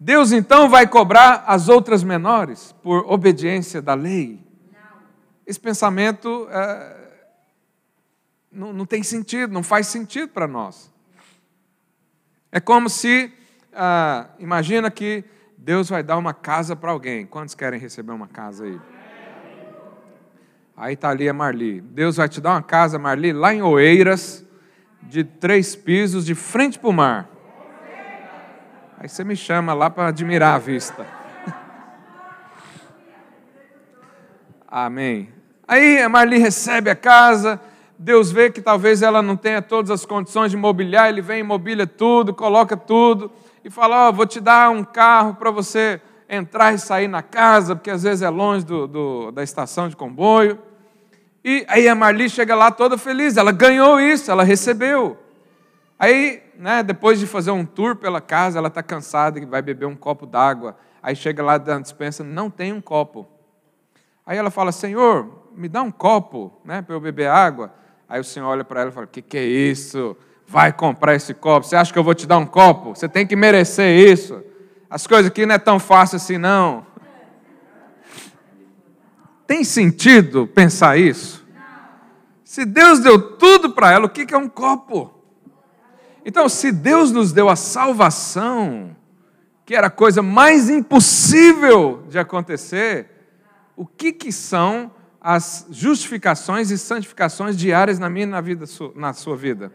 Deus 0.00 0.32
então 0.32 0.70
vai 0.70 0.86
cobrar 0.86 1.44
as 1.46 1.68
outras 1.68 2.02
menores 2.02 2.74
por 2.82 3.04
obediência 3.12 3.82
da 3.82 3.92
lei? 3.92 4.42
Esse 5.46 5.60
pensamento 5.60 6.48
é, 6.50 7.26
não, 8.50 8.72
não, 8.72 8.86
tem 8.86 9.02
sentido, 9.02 9.52
não 9.52 9.62
faz 9.62 9.86
sentido 9.86 10.28
para 10.28 10.48
nós. 10.48 10.90
É 12.50 12.58
como 12.58 12.88
se, 12.88 13.30
ah, 13.74 14.28
imagina 14.38 14.90
que 14.90 15.24
Deus 15.56 15.88
vai 15.88 16.02
dar 16.02 16.16
uma 16.16 16.34
casa 16.34 16.76
para 16.76 16.90
alguém. 16.90 17.26
Quantos 17.26 17.54
querem 17.54 17.78
receber 17.78 18.12
uma 18.12 18.28
casa 18.28 18.64
aí? 18.64 18.80
Aí 20.76 20.94
está 20.94 21.10
ali 21.10 21.28
a 21.28 21.32
Marli. 21.32 21.80
Deus 21.80 22.16
vai 22.16 22.28
te 22.28 22.40
dar 22.40 22.50
uma 22.50 22.62
casa, 22.62 22.98
Marli, 22.98 23.32
lá 23.32 23.54
em 23.54 23.62
Oeiras, 23.62 24.44
de 25.02 25.22
três 25.22 25.76
pisos, 25.76 26.26
de 26.26 26.34
frente 26.34 26.78
para 26.78 26.90
o 26.90 26.92
mar. 26.92 27.30
Aí 28.98 29.08
você 29.08 29.22
me 29.22 29.36
chama 29.36 29.72
lá 29.72 29.88
para 29.88 30.08
admirar 30.08 30.54
a 30.54 30.58
vista. 30.58 31.06
Amém. 34.66 35.32
Aí 35.66 36.02
a 36.02 36.08
Marli 36.08 36.38
recebe 36.38 36.90
a 36.90 36.96
casa, 36.96 37.60
Deus 37.98 38.32
vê 38.32 38.50
que 38.50 38.60
talvez 38.60 39.02
ela 39.02 39.22
não 39.22 39.36
tenha 39.36 39.62
todas 39.62 39.90
as 39.90 40.04
condições 40.04 40.50
de 40.50 40.56
mobiliar, 40.56 41.08
ele 41.08 41.22
vem 41.22 41.44
e 41.44 41.86
tudo, 41.86 42.34
coloca 42.34 42.76
tudo, 42.76 43.30
e 43.64 43.70
fala: 43.70 44.06
Ó, 44.06 44.08
oh, 44.08 44.12
vou 44.12 44.26
te 44.26 44.40
dar 44.40 44.70
um 44.70 44.84
carro 44.84 45.34
para 45.34 45.50
você 45.50 46.00
entrar 46.28 46.74
e 46.74 46.78
sair 46.78 47.08
na 47.08 47.22
casa, 47.22 47.76
porque 47.76 47.90
às 47.90 48.02
vezes 48.02 48.22
é 48.22 48.28
longe 48.28 48.64
do, 48.64 48.86
do, 48.86 49.30
da 49.30 49.42
estação 49.42 49.88
de 49.88 49.96
comboio. 49.96 50.58
E 51.44 51.64
aí 51.68 51.86
a 51.88 51.94
Marli 51.94 52.28
chega 52.28 52.54
lá 52.54 52.70
toda 52.70 52.96
feliz, 52.96 53.36
ela 53.36 53.52
ganhou 53.52 54.00
isso, 54.00 54.30
ela 54.30 54.42
recebeu. 54.42 55.18
Aí 55.98 56.42
né, 56.56 56.82
depois 56.82 57.18
de 57.18 57.26
fazer 57.26 57.50
um 57.50 57.64
tour 57.64 57.96
pela 57.96 58.20
casa, 58.20 58.58
ela 58.58 58.68
está 58.68 58.82
cansada 58.82 59.38
e 59.38 59.44
vai 59.44 59.62
beber 59.62 59.86
um 59.86 59.96
copo 59.96 60.26
d'água. 60.26 60.76
Aí 61.02 61.14
chega 61.14 61.42
lá 61.42 61.58
da 61.58 61.78
dispensa, 61.78 62.24
não 62.24 62.48
tem 62.50 62.72
um 62.72 62.80
copo. 62.80 63.26
Aí 64.24 64.38
ela 64.38 64.50
fala, 64.50 64.72
Senhor, 64.72 65.28
me 65.54 65.68
dá 65.68 65.82
um 65.82 65.90
copo 65.90 66.52
né, 66.64 66.80
para 66.80 66.94
eu 66.94 67.00
beber 67.00 67.28
água. 67.28 67.72
Aí 68.08 68.20
o 68.20 68.24
Senhor 68.24 68.46
olha 68.46 68.64
para 68.64 68.82
ela 68.82 68.90
e 68.90 68.92
fala, 68.92 69.06
o 69.06 69.08
que, 69.08 69.22
que 69.22 69.36
é 69.36 69.44
isso? 69.44 70.16
Vai 70.46 70.72
comprar 70.72 71.14
esse 71.14 71.32
copo. 71.32 71.66
Você 71.66 71.76
acha 71.76 71.92
que 71.92 71.98
eu 71.98 72.04
vou 72.04 72.14
te 72.14 72.26
dar 72.26 72.38
um 72.38 72.46
copo? 72.46 72.94
Você 72.94 73.08
tem 73.08 73.26
que 73.26 73.34
merecer 73.34 73.96
isso. 73.96 74.42
As 74.88 75.06
coisas 75.06 75.26
aqui 75.26 75.46
não 75.46 75.54
é 75.54 75.58
tão 75.58 75.78
fácil 75.78 76.16
assim, 76.16 76.38
não. 76.38 76.86
Tem 79.46 79.64
sentido 79.64 80.46
pensar 80.46 80.98
isso? 80.98 81.44
Se 82.44 82.64
Deus 82.64 83.00
deu 83.00 83.36
tudo 83.36 83.70
para 83.70 83.90
ela, 83.90 84.06
o 84.06 84.08
que 84.08 84.32
é 84.32 84.38
um 84.38 84.48
copo? 84.48 85.12
Então, 86.24 86.48
se 86.48 86.70
Deus 86.70 87.10
nos 87.10 87.32
deu 87.32 87.48
a 87.48 87.56
salvação, 87.56 88.96
que 89.66 89.74
era 89.74 89.88
a 89.88 89.90
coisa 89.90 90.22
mais 90.22 90.70
impossível 90.70 92.04
de 92.08 92.18
acontecer, 92.18 93.10
o 93.76 93.84
que, 93.84 94.12
que 94.12 94.30
são 94.30 94.90
as 95.26 95.66
justificações 95.70 96.70
e 96.70 96.76
santificações 96.76 97.56
diárias 97.56 97.98
na 97.98 98.10
minha 98.10 98.24
e 98.24 98.26
na, 98.26 98.42
vida, 98.42 98.66
na 98.94 99.14
sua 99.14 99.34
vida? 99.34 99.72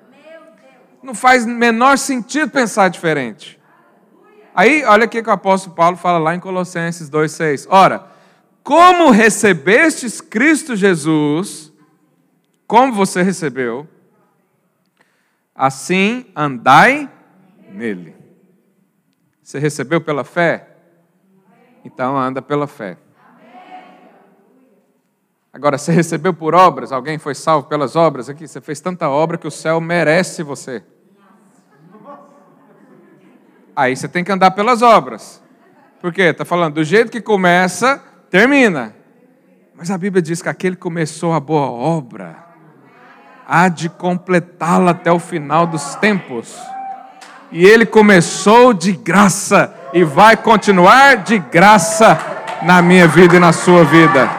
Não 1.02 1.16
faz 1.16 1.44
menor 1.44 1.98
sentido 1.98 2.52
pensar 2.52 2.88
diferente. 2.90 3.60
Aí, 4.54 4.84
olha 4.84 5.08
o 5.08 5.10
que 5.10 5.20
o 5.20 5.32
apóstolo 5.32 5.76
Paulo 5.76 5.98
fala 5.98 6.20
lá 6.20 6.36
em 6.36 6.40
Colossenses 6.40 7.10
2,6. 7.10 7.66
Ora, 7.68 8.12
como 8.62 9.10
recebestes 9.10 10.22
Cristo 10.22 10.76
Jesus, 10.76 11.74
como 12.68 12.94
você 12.94 13.24
recebeu, 13.24 13.88
assim 15.56 16.28
andai 16.36 17.10
nele. 17.72 18.16
Você 19.42 19.58
recebeu 19.58 20.00
pela 20.00 20.24
fé? 20.24 20.76
Então 21.84 22.16
anda 22.16 22.40
pela 22.40 22.68
fé. 22.68 23.00
Agora, 25.60 25.78
você 25.78 25.92
recebeu 25.92 26.34
por 26.34 26.56
obras? 26.56 26.90
Alguém 26.94 27.18
foi 27.18 27.36
salvo 27.36 27.68
pelas 27.68 27.98
obras 27.98 28.30
aqui? 28.30 28.48
Você 28.48 28.62
fez 28.62 28.80
tanta 28.80 29.10
obra 29.10 29.38
que 29.38 29.46
o 29.46 29.52
céu 29.52 29.82
merece 29.82 30.42
você. 30.42 30.82
Aí 33.76 33.94
você 33.94 34.08
tem 34.08 34.24
que 34.24 34.32
andar 34.32 34.52
pelas 34.52 34.82
obras. 34.82 35.44
Por 36.00 36.14
quê? 36.14 36.22
Está 36.22 36.46
falando 36.46 36.76
do 36.76 36.84
jeito 36.86 37.12
que 37.12 37.20
começa, 37.20 38.02
termina. 38.32 38.96
Mas 39.76 39.92
a 39.92 39.98
Bíblia 39.98 40.22
diz 40.22 40.42
que 40.42 40.48
aquele 40.48 40.78
que 40.78 40.82
começou 40.82 41.34
a 41.34 41.42
boa 41.42 41.70
obra 41.70 42.38
há 43.46 43.68
de 43.68 43.90
completá-la 43.90 44.92
até 44.92 45.12
o 45.12 45.20
final 45.20 45.68
dos 45.68 45.94
tempos. 45.96 46.58
E 47.52 47.66
ele 47.66 47.86
começou 47.86 48.74
de 48.74 48.94
graça 48.94 49.76
e 49.92 50.06
vai 50.06 50.38
continuar 50.38 51.18
de 51.18 51.38
graça 51.38 52.18
na 52.62 52.82
minha 52.82 53.10
vida 53.10 53.36
e 53.36 53.40
na 53.40 53.52
sua 53.52 53.84
vida. 53.84 54.39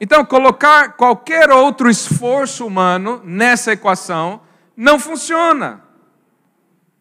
Então, 0.00 0.24
colocar 0.24 0.94
qualquer 0.94 1.50
outro 1.50 1.90
esforço 1.90 2.66
humano 2.66 3.20
nessa 3.22 3.72
equação 3.72 4.40
não 4.74 4.98
funciona. 4.98 5.82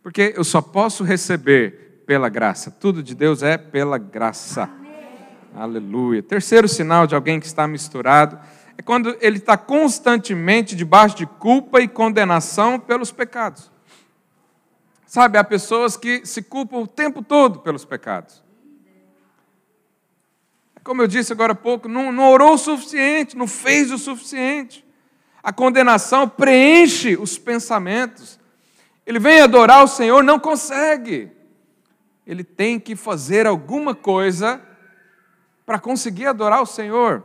Porque 0.04 0.34
eu 0.36 0.44
só 0.44 0.62
posso 0.62 1.04
receber 1.04 2.04
pela 2.06 2.28
graça. 2.28 2.70
Tudo 2.70 3.02
de 3.02 3.16
Deus 3.16 3.42
é 3.42 3.58
pela 3.58 3.98
graça. 3.98 4.64
Amém. 4.64 5.28
Aleluia. 5.56 6.22
Terceiro 6.22 6.68
sinal 6.68 7.08
de 7.08 7.16
alguém 7.16 7.40
que 7.40 7.46
está 7.46 7.68
misturado 7.68 8.38
é 8.78 8.82
quando 8.82 9.16
ele 9.22 9.38
está 9.38 9.56
constantemente 9.56 10.76
debaixo 10.76 11.16
de 11.16 11.26
culpa 11.26 11.80
e 11.80 11.88
condenação 11.88 12.80
pelos 12.80 13.12
pecados. 13.12 13.72
Sabe, 15.06 15.38
há 15.38 15.44
pessoas 15.44 15.96
que 15.96 16.26
se 16.26 16.42
culpam 16.42 16.80
o 16.80 16.88
tempo 16.88 17.24
todo 17.24 17.60
pelos 17.60 17.86
pecados. 17.86 18.44
Como 20.90 21.04
eu 21.04 21.08
disse 21.08 21.32
agora 21.32 21.52
há 21.52 21.56
pouco, 21.56 21.88
não, 21.88 22.12
não 22.12 22.32
orou 22.32 22.56
o 22.56 22.58
suficiente, 22.58 23.38
não 23.38 23.46
fez 23.46 23.92
o 23.92 23.98
suficiente. 24.00 24.84
A 25.44 25.54
condenação 25.54 26.28
preenche 26.28 27.16
os 27.16 27.38
pensamentos. 27.38 28.40
Ele 29.06 29.20
vem 29.20 29.40
adorar 29.40 29.84
o 29.84 29.88
Senhor, 29.88 30.24
não 30.24 30.40
consegue. 30.40 31.30
Ele 32.26 32.44
tem 32.44 32.80
que 32.80 32.96
fazer 32.96 33.46
alguma 33.46 33.94
coisa 33.94 34.60
para 35.64 35.78
conseguir 35.78 36.26
adorar 36.26 36.60
o 36.60 36.66
Senhor. 36.66 37.24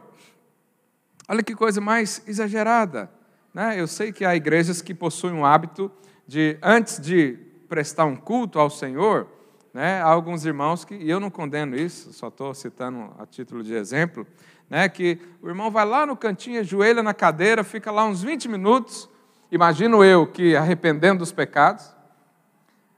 Olha 1.26 1.42
que 1.42 1.54
coisa 1.54 1.80
mais 1.80 2.22
exagerada. 2.26 3.10
Né? 3.54 3.80
Eu 3.80 3.86
sei 3.86 4.12
que 4.12 4.26
há 4.26 4.36
igrejas 4.36 4.82
que 4.82 4.92
possuem 4.92 5.32
um 5.32 5.46
hábito 5.46 5.90
de, 6.26 6.58
antes 6.62 7.00
de 7.00 7.38
prestar 7.66 8.04
um 8.04 8.14
culto 8.14 8.58
ao 8.58 8.68
Senhor, 8.68 9.26
né, 9.74 10.00
há 10.00 10.06
alguns 10.06 10.46
irmãos 10.46 10.84
que, 10.84 10.94
e 10.94 11.10
eu 11.10 11.18
não 11.18 11.28
condeno 11.28 11.74
isso, 11.74 12.12
só 12.12 12.28
estou 12.28 12.54
citando 12.54 13.10
a 13.18 13.26
título 13.26 13.60
de 13.64 13.74
exemplo, 13.74 14.24
né, 14.70 14.88
que 14.88 15.18
o 15.42 15.48
irmão 15.48 15.68
vai 15.68 15.84
lá 15.84 16.06
no 16.06 16.16
cantinho, 16.16 16.60
ajoelha 16.60 17.02
na 17.02 17.12
cadeira, 17.12 17.64
fica 17.64 17.90
lá 17.90 18.04
uns 18.04 18.22
20 18.22 18.48
minutos, 18.48 19.10
imagino 19.50 20.04
eu 20.04 20.28
que 20.28 20.54
arrependendo 20.54 21.18
dos 21.18 21.32
pecados. 21.32 21.92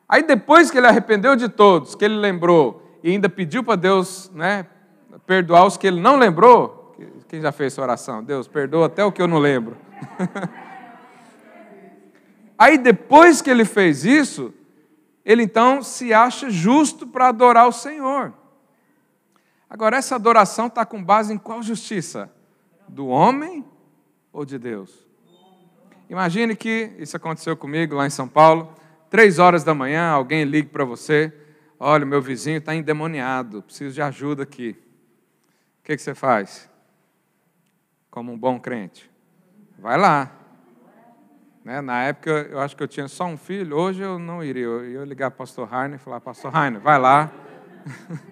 Aí 0.07 0.23
depois 0.23 0.71
que 0.71 0.77
ele 0.77 0.87
arrependeu 0.87 1.35
de 1.35 1.49
todos, 1.49 1.95
que 1.95 2.05
ele 2.05 2.17
lembrou 2.17 2.99
e 3.03 3.11
ainda 3.11 3.29
pediu 3.29 3.65
para 3.65 3.77
Deus 3.77 4.31
né, 4.35 4.67
perdoar 5.27 5.67
os 5.67 5.79
que 5.79 5.87
ele 5.87 6.01
não 6.01 6.19
lembrou, 6.19 6.95
quem 7.27 7.41
já 7.41 7.53
fez 7.53 7.73
essa 7.73 7.83
oração? 7.83 8.23
Deus, 8.23 8.47
perdoa 8.47 8.87
até 8.87 9.03
o 9.03 9.11
que 9.11 9.23
eu 9.23 9.27
não 9.27 9.39
lembro. 9.39 9.79
Aí 12.59 12.77
depois 12.79 13.41
que 13.43 13.51
ele 13.51 13.65
fez 13.65 14.05
isso, 14.05 14.53
ele 15.27 15.43
então 15.43 15.83
se 15.83 16.15
acha 16.15 16.49
justo 16.49 17.05
para 17.05 17.31
adorar 17.31 17.67
o 17.67 17.73
Senhor. 17.73 18.33
Agora, 19.69 19.97
essa 19.97 20.15
adoração 20.15 20.69
está 20.69 20.87
com 20.87 21.03
base 21.03 21.35
em 21.35 21.37
qual 21.37 21.61
justiça? 21.65 22.33
Do 22.87 23.09
homem 23.09 23.65
ou 24.33 24.45
de 24.45 24.57
Deus? 24.57 25.05
Imagine 26.09 26.55
que 26.55 26.93
isso 27.01 27.17
aconteceu 27.17 27.57
comigo 27.57 27.97
lá 27.97 28.07
em 28.07 28.11
São 28.11 28.29
Paulo. 28.29 28.73
Três 29.11 29.41
horas 29.41 29.65
da 29.65 29.75
manhã, 29.75 30.11
alguém 30.11 30.45
liga 30.45 30.69
para 30.69 30.85
você: 30.85 31.35
Olha, 31.77 32.07
meu 32.07 32.23
vizinho 32.23 32.59
está 32.59 32.73
endemoniado, 32.73 33.63
preciso 33.63 33.93
de 33.93 34.01
ajuda 34.01 34.45
aqui. 34.45 34.77
O 35.81 35.83
que, 35.83 35.97
que 35.97 36.03
você 36.03 36.15
faz? 36.15 36.71
Como 38.13 38.33
um 38.33 38.39
bom 38.39 38.61
crente, 38.61 39.11
vai 39.77 39.99
lá, 39.99 40.31
né? 41.67 41.81
Na 41.81 42.05
época, 42.05 42.31
eu 42.49 42.61
acho 42.61 42.77
que 42.77 42.83
eu 42.85 42.87
tinha 42.87 43.09
só 43.09 43.25
um 43.25 43.37
filho, 43.37 43.77
hoje 43.77 44.01
eu 44.01 44.21
não 44.21 44.43
iria. 44.43 44.63
Eu 44.63 44.89
ia 44.89 45.05
ligar 45.05 45.33
para 45.33 45.35
o 45.35 45.39
pastor 45.39 45.67
Rainer 45.67 45.99
e 45.99 45.99
falar, 45.99 46.21
pastor 46.21 46.53
Rainer, 46.53 46.81
vai 46.81 46.97
lá. 46.97 47.29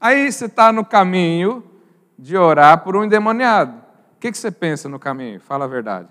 Aí 0.00 0.32
você 0.32 0.46
está 0.46 0.72
no 0.72 0.84
caminho 0.84 1.62
de 2.18 2.36
orar 2.36 2.82
por 2.82 2.96
um 2.96 3.04
endemoniado. 3.04 3.78
O 4.16 4.18
que, 4.18 4.32
que 4.32 4.36
você 4.36 4.50
pensa 4.50 4.88
no 4.88 4.98
caminho? 4.98 5.38
Fala 5.38 5.64
a 5.64 5.68
verdade. 5.68 6.08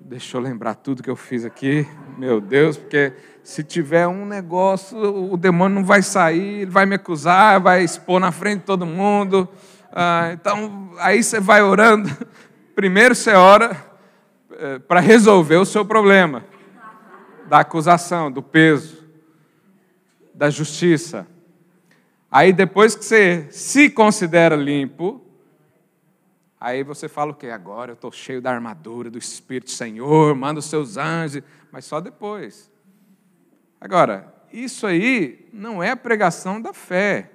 Deixa 0.00 0.38
eu 0.38 0.40
lembrar 0.40 0.74
tudo 0.74 1.02
que 1.02 1.10
eu 1.10 1.16
fiz 1.16 1.44
aqui, 1.44 1.86
meu 2.16 2.40
Deus, 2.40 2.78
porque 2.78 3.12
se 3.42 3.62
tiver 3.62 4.06
um 4.06 4.24
negócio, 4.24 4.98
o 5.32 5.36
demônio 5.36 5.74
não 5.74 5.84
vai 5.84 6.00
sair, 6.00 6.62
ele 6.62 6.70
vai 6.70 6.86
me 6.86 6.94
acusar, 6.94 7.60
vai 7.60 7.84
expor 7.84 8.20
na 8.20 8.32
frente 8.32 8.60
de 8.60 8.64
todo 8.64 8.86
mundo. 8.86 9.46
Ah, 9.92 10.30
então, 10.32 10.92
aí 10.98 11.22
você 11.22 11.40
vai 11.40 11.62
orando. 11.62 12.08
Primeiro 12.74 13.14
você 13.14 13.32
ora, 13.32 13.87
para 14.86 15.00
resolver 15.00 15.56
o 15.56 15.64
seu 15.64 15.84
problema 15.84 16.44
da 17.48 17.60
acusação, 17.60 18.30
do 18.30 18.42
peso, 18.42 19.04
da 20.34 20.50
justiça. 20.50 21.26
Aí 22.30 22.52
depois 22.52 22.94
que 22.94 23.04
você 23.04 23.48
se 23.50 23.88
considera 23.88 24.54
limpo, 24.54 25.24
aí 26.60 26.82
você 26.82 27.08
fala 27.08 27.30
o 27.30 27.34
quê? 27.34 27.48
Agora 27.48 27.92
eu 27.92 27.94
estou 27.94 28.12
cheio 28.12 28.42
da 28.42 28.50
armadura 28.50 29.10
do 29.10 29.18
Espírito 29.18 29.70
Senhor, 29.70 30.34
manda 30.34 30.60
os 30.60 30.66
seus 30.66 30.96
anjos, 30.96 31.42
mas 31.72 31.84
só 31.84 32.00
depois. 32.00 32.70
Agora, 33.80 34.34
isso 34.52 34.86
aí 34.86 35.48
não 35.52 35.82
é 35.82 35.90
a 35.90 35.96
pregação 35.96 36.60
da 36.60 36.74
fé, 36.74 37.30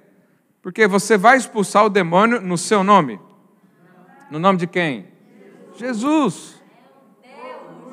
porque 0.62 0.86
você 0.86 1.16
vai 1.16 1.36
expulsar 1.36 1.84
o 1.84 1.90
demônio 1.90 2.40
no 2.40 2.56
seu 2.56 2.84
nome. 2.84 3.20
No 4.30 4.38
nome 4.38 4.58
de 4.58 4.66
quem? 4.66 5.08
Jesus 5.76 6.62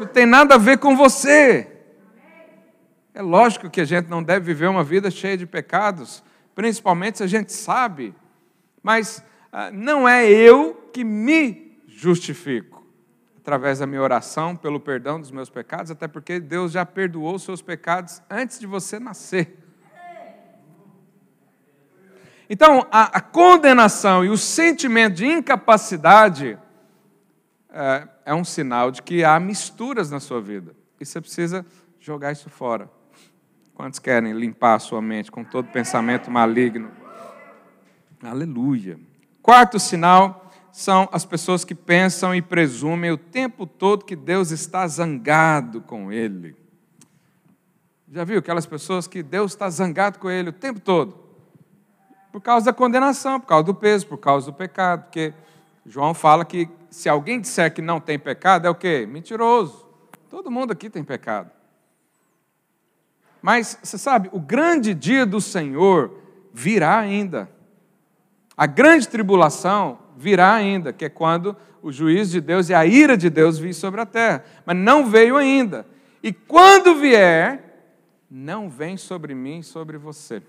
não 0.02 0.08
tem 0.08 0.26
nada 0.26 0.56
a 0.56 0.58
ver 0.58 0.80
com 0.80 0.96
você. 0.96 1.68
É 3.14 3.22
lógico 3.22 3.70
que 3.70 3.80
a 3.80 3.86
gente 3.86 4.10
não 4.10 4.24
deve 4.24 4.48
viver 4.48 4.68
uma 4.68 4.84
vida 4.84 5.12
cheia 5.12 5.38
de 5.38 5.46
pecados, 5.46 6.24
principalmente 6.56 7.20
se 7.20 7.24
a 7.24 7.28
gente 7.28 7.54
sabe, 7.54 8.16
mas 8.82 9.24
ah, 9.52 9.70
não 9.72 10.10
é 10.10 10.28
eu 10.28 10.90
que 10.92 11.04
me 11.04 11.80
justifico 11.88 12.84
através 13.38 13.80
da 13.80 13.86
minha 13.86 14.02
oração 14.02 14.56
pelo 14.56 14.80
perdão 14.80 15.20
dos 15.20 15.30
meus 15.30 15.50
pecados, 15.50 15.92
até 15.92 16.08
porque 16.08 16.40
Deus 16.40 16.72
já 16.72 16.86
perdoou 16.86 17.36
os 17.36 17.44
seus 17.44 17.62
pecados 17.62 18.22
antes 18.30 18.60
de 18.60 18.66
você 18.66 19.00
nascer. 19.00 19.58
Então, 22.50 22.88
a, 22.92 23.18
a 23.18 23.22
condenação 23.22 24.26
e 24.26 24.30
o 24.30 24.38
sentimento 24.38 25.16
de 25.16 25.26
incapacidade 25.26 26.58
é, 27.70 28.08
é 28.26 28.34
um 28.34 28.44
sinal 28.44 28.92
de 28.92 29.02
que 29.02 29.24
há 29.24 29.40
misturas 29.40 30.10
na 30.12 30.20
sua 30.20 30.42
vida. 30.42 30.76
E 31.00 31.06
você 31.06 31.20
precisa 31.20 31.66
jogar 32.00 32.32
isso 32.32 32.50
fora. 32.50 32.90
Quantos 33.74 34.00
querem 34.00 34.34
limpar 34.34 34.76
a 34.76 34.80
sua 34.80 35.02
mente 35.02 35.32
com 35.32 35.44
todo 35.44 35.68
pensamento 35.70 36.30
maligno? 36.30 36.92
Aleluia. 38.22 39.00
Quarto 39.42 39.80
sinal 39.80 40.52
são 40.72 41.10
as 41.12 41.26
pessoas 41.26 41.66
que 41.66 41.74
pensam 41.74 42.34
e 42.34 42.42
presumem 42.42 43.12
o 43.12 43.18
tempo 43.18 43.66
todo 43.66 44.06
que 44.06 44.16
Deus 44.16 44.52
está 44.52 44.88
zangado 44.88 45.82
com 45.82 46.12
ele. 46.12 46.56
Já 48.12 48.24
viu 48.24 48.40
aquelas 48.40 48.66
pessoas 48.66 49.08
que 49.08 49.24
Deus 49.24 49.54
está 49.54 49.70
zangado 49.70 50.20
com 50.20 50.30
ele 50.30 50.50
o 50.50 50.54
tempo 50.54 50.80
todo? 50.80 51.18
Por 52.32 52.42
causa 52.42 52.68
da 52.68 52.74
condenação, 52.74 53.40
por 53.40 53.48
causa 53.48 53.64
do 53.64 53.74
peso, 53.74 54.08
por 54.08 54.18
causa 54.18 54.46
do 54.46 54.54
pecado. 54.54 55.06
Porque 55.06 55.34
João 55.86 56.14
fala 56.14 56.46
que 56.46 56.70
se 56.90 57.10
alguém 57.10 57.40
disser 57.40 57.74
que 57.74 57.82
não 57.82 58.00
tem 58.00 58.20
pecado, 58.20 58.68
é 58.68 58.70
o 58.70 58.76
quê? 58.76 59.08
Mentiroso. 59.10 59.86
Todo 60.30 60.52
mundo 60.52 60.72
aqui 60.72 60.90
tem 60.90 61.04
pecado. 61.04 61.50
Mas, 63.42 63.80
você 63.82 63.98
sabe, 63.98 64.30
o 64.32 64.40
grande 64.40 64.94
dia 64.94 65.26
do 65.26 65.42
Senhor 65.42 66.14
virá 66.54 67.00
ainda. 67.00 67.50
A 68.56 68.68
grande 68.68 69.08
tribulação 69.08 70.00
virá 70.16 70.54
ainda, 70.54 70.94
que 70.94 71.06
é 71.06 71.10
quando 71.10 71.58
o 71.82 71.92
juízo 71.92 72.34
de 72.34 72.42
Deus 72.42 72.70
e 72.70 72.74
a 72.74 72.86
ira 72.86 73.18
de 73.18 73.30
Deus 73.30 73.58
vir 73.58 73.74
sobre 73.74 74.02
a 74.02 74.06
terra. 74.06 74.46
Mas 74.66 74.78
não 74.78 75.08
veio 75.10 75.36
ainda. 75.36 75.88
E 76.22 76.32
quando 76.32 76.96
vier, 76.96 77.72
não 78.30 78.70
vem 78.70 78.98
sobre 78.98 79.34
mim 79.34 79.64
sobre 79.64 79.98
você. 79.98 80.44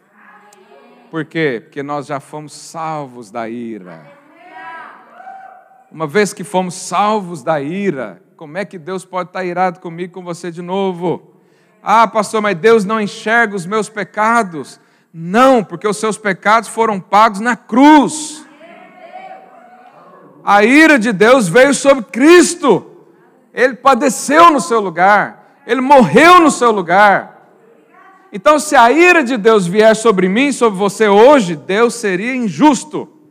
Por 1.11 1.25
quê? 1.25 1.61
Porque 1.65 1.83
nós 1.83 2.07
já 2.07 2.21
fomos 2.21 2.53
salvos 2.53 3.31
da 3.31 3.49
ira. 3.49 4.22
Uma 5.93 6.07
vez 6.07 6.33
que 6.33 6.43
fomos 6.43 6.75
salvos 6.75 7.43
da 7.43 7.61
ira, 7.61 8.23
como 8.35 8.57
é 8.57 8.65
que 8.65 8.79
Deus 8.79 9.05
pode 9.05 9.29
estar 9.29 9.45
irado 9.45 9.79
comigo, 9.79 10.15
com 10.15 10.25
você 10.25 10.51
de 10.51 10.63
novo? 10.63 11.35
Ah, 11.83 12.09
pastor, 12.09 12.41
mas 12.41 12.57
Deus 12.57 12.83
não 12.83 12.99
enxerga 12.99 13.55
os 13.55 13.67
meus 13.67 13.91
pecados. 13.91 14.81
Não, 15.13 15.63
porque 15.63 15.87
os 15.87 15.99
seus 15.99 16.17
pecados 16.17 16.71
foram 16.71 16.99
pagos 16.99 17.41
na 17.41 17.57
cruz. 17.57 18.43
A 20.43 20.65
ira 20.65 20.99
de 20.99 21.13
Deus 21.13 21.47
veio 21.47 21.75
sobre 21.75 22.05
Cristo. 22.05 22.87
Ele 23.53 23.75
padeceu 23.75 24.51
no 24.51 24.63
seu 24.63 24.81
lugar. 24.81 25.61
Ele 25.67 25.83
morreu 25.83 26.41
no 26.41 26.51
seu 26.51 26.73
lugar. 26.73 27.51
Então, 28.33 28.59
se 28.59 28.75
a 28.75 28.91
ira 28.91 29.23
de 29.23 29.37
Deus 29.37 29.67
vier 29.67 29.95
sobre 29.95 30.27
mim, 30.27 30.53
sobre 30.53 30.79
você 30.79 31.07
hoje, 31.07 31.55
Deus 31.55 31.93
seria 31.93 32.35
injusto. 32.35 33.22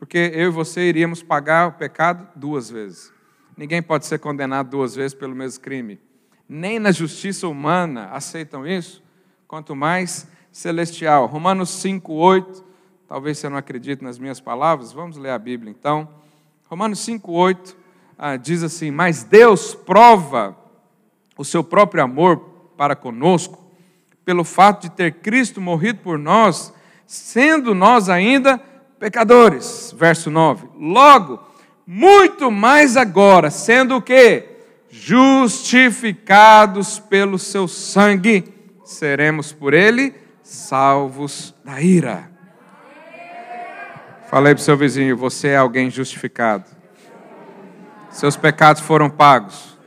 Porque 0.00 0.32
eu 0.34 0.48
e 0.48 0.50
você 0.50 0.88
iríamos 0.88 1.22
pagar 1.22 1.68
o 1.68 1.72
pecado 1.72 2.26
duas 2.34 2.70
vezes. 2.70 3.12
Ninguém 3.54 3.82
pode 3.82 4.06
ser 4.06 4.18
condenado 4.18 4.70
duas 4.70 4.94
vezes 4.94 5.12
pelo 5.12 5.36
mesmo 5.36 5.62
crime. 5.62 6.00
Nem 6.48 6.78
na 6.78 6.90
justiça 6.90 7.46
humana 7.46 8.06
aceitam 8.06 8.66
isso, 8.66 9.02
quanto 9.46 9.76
mais 9.76 10.26
celestial. 10.50 11.26
Romanos 11.26 11.68
5, 11.68 12.14
8. 12.14 12.64
Talvez 13.06 13.36
você 13.36 13.50
não 13.50 13.58
acredite 13.58 14.02
nas 14.02 14.18
minhas 14.18 14.40
palavras, 14.40 14.90
vamos 14.90 15.18
ler 15.18 15.32
a 15.32 15.38
Bíblia 15.38 15.70
então. 15.70 16.08
Romanos 16.64 17.00
5, 17.00 17.30
8 17.30 17.76
ah, 18.16 18.36
diz 18.38 18.62
assim: 18.62 18.90
Mas 18.90 19.22
Deus 19.22 19.74
prova 19.74 20.56
o 21.36 21.44
seu 21.44 21.62
próprio 21.62 22.02
amor 22.02 22.38
para 22.74 22.96
conosco, 22.96 23.62
pelo 24.24 24.44
fato 24.44 24.84
de 24.84 24.92
ter 24.92 25.16
Cristo 25.16 25.60
morrido 25.60 25.98
por 25.98 26.18
nós, 26.18 26.72
sendo 27.06 27.74
nós 27.74 28.08
ainda 28.08 28.69
pecadores. 29.00 29.92
Verso 29.96 30.30
9. 30.30 30.68
Logo, 30.78 31.40
muito 31.84 32.48
mais 32.50 32.96
agora, 32.96 33.50
sendo 33.50 33.96
o 33.96 34.02
que? 34.02 34.44
Justificados 34.90 37.00
pelo 37.00 37.38
seu 37.38 37.66
sangue, 37.66 38.54
seremos 38.84 39.52
por 39.52 39.74
ele 39.74 40.14
salvos 40.42 41.54
da 41.64 41.80
ira. 41.80 42.30
Falei 44.28 44.54
para 44.54 44.60
o 44.60 44.64
seu 44.64 44.76
vizinho: 44.76 45.16
você 45.16 45.48
é 45.48 45.56
alguém 45.56 45.90
justificado. 45.90 46.66
Seus 48.10 48.36
pecados 48.36 48.82
foram 48.82 49.08
pagos. 49.08 49.78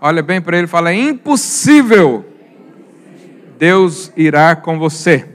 Olha 0.00 0.22
bem 0.22 0.40
para 0.40 0.56
ele 0.56 0.66
e 0.66 0.70
fala: 0.70 0.90
é 0.90 0.94
impossível 0.94 2.24
Deus 3.58 4.12
irá 4.16 4.54
com 4.54 4.78
você. 4.78 5.33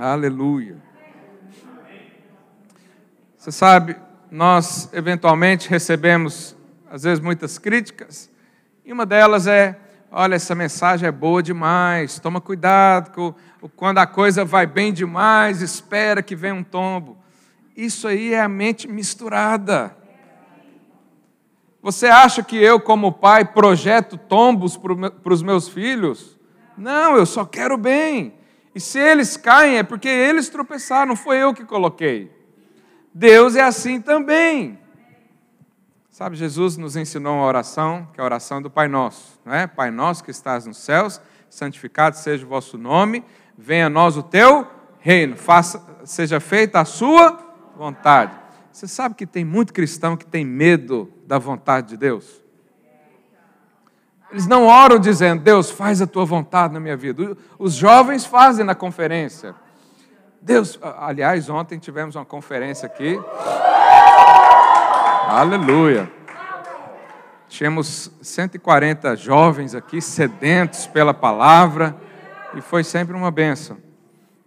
Aleluia. 0.00 0.78
Você 3.36 3.52
sabe, 3.52 3.96
nós 4.30 4.88
eventualmente 4.94 5.68
recebemos, 5.68 6.56
às 6.90 7.02
vezes, 7.02 7.20
muitas 7.22 7.58
críticas, 7.58 8.30
e 8.82 8.94
uma 8.94 9.04
delas 9.04 9.46
é: 9.46 9.78
olha, 10.10 10.36
essa 10.36 10.54
mensagem 10.54 11.06
é 11.06 11.12
boa 11.12 11.42
demais, 11.42 12.18
toma 12.18 12.40
cuidado, 12.40 13.36
quando 13.76 13.98
a 13.98 14.06
coisa 14.06 14.42
vai 14.42 14.66
bem 14.66 14.90
demais, 14.90 15.60
espera 15.60 16.22
que 16.22 16.34
venha 16.34 16.54
um 16.54 16.64
tombo. 16.64 17.18
Isso 17.76 18.08
aí 18.08 18.32
é 18.32 18.40
a 18.40 18.48
mente 18.48 18.88
misturada. 18.88 19.94
Você 21.82 22.06
acha 22.06 22.42
que 22.42 22.56
eu, 22.56 22.80
como 22.80 23.12
pai, 23.12 23.44
projeto 23.44 24.16
tombos 24.16 24.78
para 24.78 25.34
os 25.34 25.42
meus 25.42 25.68
filhos? 25.68 26.38
Não, 26.74 27.18
eu 27.18 27.26
só 27.26 27.44
quero 27.44 27.76
bem. 27.76 28.39
E 28.74 28.80
se 28.80 28.98
eles 28.98 29.36
caem, 29.36 29.78
é 29.78 29.82
porque 29.82 30.08
eles 30.08 30.48
tropeçaram, 30.48 31.08
não 31.08 31.16
foi 31.16 31.38
eu 31.38 31.52
que 31.52 31.64
coloquei. 31.64 32.30
Deus 33.12 33.56
é 33.56 33.62
assim 33.62 34.00
também. 34.00 34.78
Sabe, 36.10 36.36
Jesus 36.36 36.76
nos 36.76 36.96
ensinou 36.96 37.34
uma 37.36 37.46
oração, 37.46 38.06
que 38.12 38.20
é 38.20 38.22
a 38.22 38.24
oração 38.24 38.60
do 38.60 38.70
Pai 38.70 38.88
Nosso, 38.88 39.40
não 39.44 39.54
é? 39.54 39.66
Pai 39.66 39.90
Nosso 39.90 40.22
que 40.22 40.30
estás 40.30 40.66
nos 40.66 40.76
céus, 40.76 41.20
santificado 41.48 42.16
seja 42.16 42.44
o 42.44 42.48
vosso 42.48 42.76
nome, 42.76 43.24
venha 43.56 43.86
a 43.86 43.90
nós 43.90 44.16
o 44.16 44.22
teu 44.22 44.66
reino, 44.98 45.36
faça, 45.36 45.82
seja 46.04 46.38
feita 46.38 46.80
a 46.80 46.84
sua 46.84 47.38
vontade. 47.76 48.38
Você 48.70 48.86
sabe 48.86 49.14
que 49.14 49.26
tem 49.26 49.44
muito 49.44 49.72
cristão 49.72 50.16
que 50.16 50.26
tem 50.26 50.44
medo 50.44 51.12
da 51.26 51.38
vontade 51.38 51.88
de 51.88 51.96
Deus? 51.96 52.40
Eles 54.32 54.46
não 54.46 54.66
oram 54.66 54.98
dizendo, 54.98 55.42
Deus, 55.42 55.70
faz 55.70 56.00
a 56.00 56.06
tua 56.06 56.24
vontade 56.24 56.72
na 56.72 56.80
minha 56.80 56.96
vida. 56.96 57.36
Os 57.58 57.74
jovens 57.74 58.24
fazem 58.24 58.64
na 58.64 58.74
conferência. 58.74 59.54
Deus, 60.40 60.78
aliás, 60.98 61.50
ontem 61.50 61.78
tivemos 61.78 62.14
uma 62.14 62.24
conferência 62.24 62.86
aqui. 62.86 63.20
Aleluia. 65.28 66.10
Tínhamos 67.48 68.10
140 68.22 69.16
jovens 69.16 69.74
aqui 69.74 70.00
sedentos 70.00 70.86
pela 70.86 71.12
palavra 71.12 71.96
e 72.54 72.60
foi 72.60 72.84
sempre 72.84 73.16
uma 73.16 73.30
benção. 73.30 73.76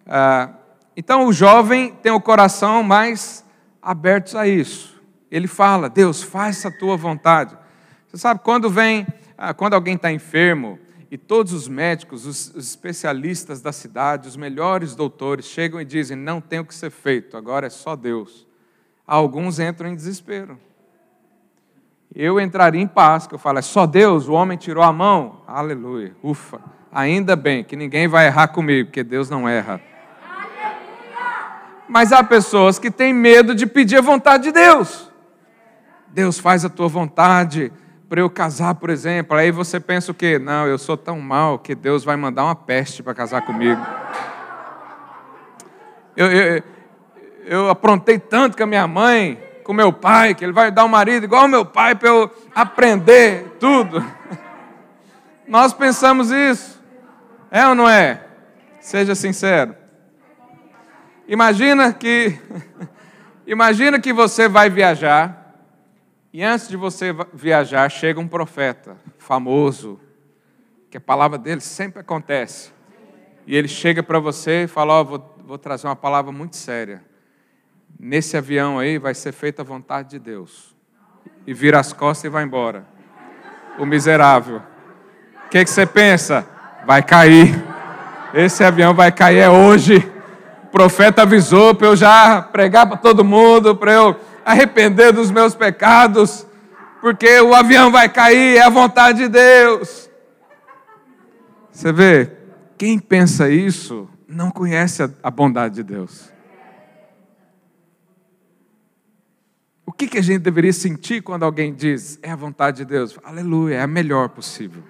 Ah, 0.08 0.50
então 0.96 1.26
o 1.28 1.34
jovem 1.34 1.94
tem 2.02 2.12
o 2.12 2.22
coração 2.22 2.82
mais 2.82 3.44
aberto 3.82 4.38
a 4.38 4.48
isso. 4.48 5.02
Ele 5.30 5.48
fala: 5.48 5.90
Deus, 5.90 6.24
faça 6.24 6.70
a 6.70 6.72
tua 6.72 6.96
vontade. 6.96 7.58
Você 8.08 8.18
sabe 8.18 8.40
quando 8.44 8.70
vem, 8.70 9.06
ah, 9.50 9.54
quando 9.54 9.74
alguém 9.74 9.96
está 9.96 10.12
enfermo 10.12 10.80
e 11.10 11.18
todos 11.18 11.54
os 11.54 11.68
médicos, 11.68 12.26
os 12.26 12.56
especialistas 12.56 13.62
da 13.62 13.72
cidade, 13.72 14.28
os 14.28 14.36
melhores 14.36 14.96
doutores 14.96 15.46
chegam 15.46 15.80
e 15.80 15.86
dizem: 15.86 16.18
não 16.18 16.42
tem 16.42 16.60
o 16.60 16.66
que 16.66 16.76
ser 16.76 16.92
feito, 16.92 17.38
agora 17.38 17.68
é 17.68 17.70
só 17.70 17.96
Deus. 17.96 18.48
Alguns 19.06 19.60
entram 19.60 19.90
em 19.90 19.96
desespero 19.96 20.58
eu 22.16 22.40
entraria 22.40 22.82
em 22.82 22.88
paz, 22.88 23.26
que 23.26 23.34
eu 23.34 23.40
falo, 23.40 23.58
é 23.58 23.62
só 23.62 23.88
Deus, 23.88 24.28
o 24.28 24.34
homem 24.34 24.58
tirou 24.58 24.84
a 24.84 24.94
mão, 24.94 25.42
aleluia, 25.48 26.16
ufa, 26.22 26.60
ainda 26.92 27.36
bem 27.36 27.64
que 27.64 27.76
ninguém 27.76 28.08
vai 28.08 28.28
errar 28.28 28.50
comigo, 28.50 28.90
porque 28.90 29.04
Deus 29.04 29.30
não 29.30 29.50
erra. 29.50 29.82
Mas 31.90 32.12
há 32.12 32.24
pessoas 32.24 32.78
que 32.78 32.92
têm 32.92 33.14
medo 33.14 33.56
de 33.56 33.66
pedir 33.66 33.98
a 33.98 34.02
vontade 34.02 34.44
de 34.44 34.52
Deus. 34.52 35.12
Deus 36.08 36.40
faz 36.40 36.64
a 36.64 36.70
tua 36.70 36.88
vontade 36.88 37.72
para 38.14 38.22
eu 38.22 38.30
casar, 38.30 38.76
por 38.76 38.92
exemplo. 38.92 39.36
Aí 39.36 39.50
você 39.50 39.80
pensa 39.80 40.12
o 40.12 40.14
quê? 40.14 40.38
Não, 40.38 40.68
eu 40.68 40.78
sou 40.78 40.96
tão 40.96 41.20
mal 41.20 41.58
que 41.58 41.74
Deus 41.74 42.04
vai 42.04 42.16
mandar 42.16 42.44
uma 42.44 42.54
peste 42.54 43.02
para 43.02 43.12
casar 43.12 43.42
comigo. 43.42 43.84
Eu, 46.16 46.32
eu, 46.32 46.64
eu 47.44 47.70
aprontei 47.72 48.20
tanto 48.20 48.56
com 48.56 48.62
a 48.62 48.68
minha 48.68 48.88
mãe, 48.88 49.44
com 49.64 49.74
meu 49.74 49.92
pai, 49.92 50.36
que 50.36 50.46
ele 50.46 50.54
vai 50.54 50.70
dar 50.70 50.86
um 50.86 50.90
marido 50.90 51.24
igual 51.24 51.42
ao 51.42 51.48
meu 51.48 51.66
pai 51.66 51.96
para 51.96 52.08
eu 52.08 52.30
aprender 52.54 53.58
tudo. 53.60 54.06
Nós 55.50 55.74
pensamos 55.74 56.30
isso. 56.30 56.80
É 57.50 57.68
ou 57.68 57.74
não 57.74 57.90
é? 57.90 58.22
Seja 58.80 59.16
sincero. 59.16 59.76
Imagina 61.28 61.92
que 61.92 62.40
imagina 63.48 64.00
que 64.00 64.14
você 64.14 64.48
vai 64.48 64.70
viajar 64.70 65.43
e 66.34 66.44
antes 66.44 66.68
de 66.68 66.76
você 66.76 67.16
viajar 67.32 67.88
chega 67.90 68.20
um 68.20 68.28
profeta 68.28 68.98
famoso, 69.20 70.00
que 70.90 70.98
a 70.98 71.02
palavra 71.02 71.38
dele 71.38 71.62
sempre 71.62 72.02
acontece. 72.02 72.72
e 73.46 73.56
ele 73.56 73.68
chega 73.68 74.02
para 74.02 74.18
você 74.18 74.64
e 74.64 74.68
fala: 74.68 74.94
Ó, 74.94 75.02
oh, 75.02 75.06
vou, 75.06 75.36
vou 75.46 75.58
trazer 75.60 75.86
uma 75.86 75.96
palavra 75.96 76.32
muito 76.32 76.56
séria. 76.56 77.04
Nesse 78.00 78.36
avião 78.36 78.80
aí 78.80 78.98
vai 78.98 79.14
ser 79.14 79.32
feita 79.32 79.62
a 79.62 79.66
vontade 79.66 80.10
de 80.10 80.20
Deus. 80.20 80.76
E 81.46 81.54
vira 81.54 81.80
as 81.80 81.94
costas 81.94 82.24
e 82.26 82.30
vai 82.30 82.44
embora. 82.44 82.88
O 83.78 83.86
miserável. 83.86 84.62
O 85.46 85.50
que, 85.50 85.64
que 85.64 85.70
você 85.70 85.86
pensa? 85.86 86.48
Vai 86.84 87.04
cair. 87.04 87.64
Esse 88.34 88.64
avião 88.64 88.96
vai 88.96 89.12
cair 89.12 89.38
é 89.38 89.50
hoje. 89.50 89.98
O 90.64 90.68
profeta 90.68 91.22
avisou 91.22 91.76
para 91.76 91.88
eu 91.88 91.96
já 91.96 92.42
pregar 92.42 92.88
para 92.88 92.98
todo 92.98 93.24
mundo, 93.24 93.76
para 93.76 93.92
eu 93.92 94.20
arrepender 94.46 95.12
dos 95.12 95.32
meus 95.32 95.56
pecados, 95.56 96.46
porque 97.02 97.40
o 97.42 97.54
avião 97.54 97.92
vai 97.92 98.10
cair, 98.10 98.58
é 98.58 98.62
a 98.62 98.70
vontade 98.70 99.20
de 99.20 99.28
Deus. 99.28 100.10
Você 101.72 101.92
vê, 101.92 102.32
quem 102.78 103.00
pensa 103.00 103.50
isso 103.50 104.08
não 104.28 104.52
conhece 104.52 105.04
a 105.22 105.32
bondade 105.32 105.76
de 105.76 105.84
Deus. 105.84 106.32
O 109.86 109.92
que, 109.92 110.08
que 110.08 110.18
a 110.18 110.22
gente 110.22 110.40
deveria 110.40 110.74
sentir 110.74 111.22
quando 111.22 111.44
alguém 111.44 111.74
diz 111.74 112.18
é 112.22 112.32
a 112.32 112.36
vontade 112.36 112.78
de 112.78 112.86
Deus? 112.86 113.18
Aleluia, 113.24 113.76
é 113.76 113.82
a 113.82 113.88
melhor 113.88 114.30
possível. 114.30 114.84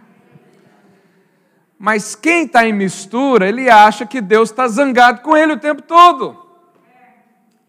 Mas 1.78 2.16
quem 2.16 2.46
está 2.46 2.66
em 2.66 2.72
mistura, 2.72 3.48
ele 3.48 3.70
acha 3.70 4.06
que 4.06 4.22
Deus 4.22 4.50
está 4.50 4.68
zangado 4.68 5.22
com 5.22 5.36
ele 5.36 5.54
o 5.54 5.60
tempo 5.60 5.82
todo. 5.82 6.43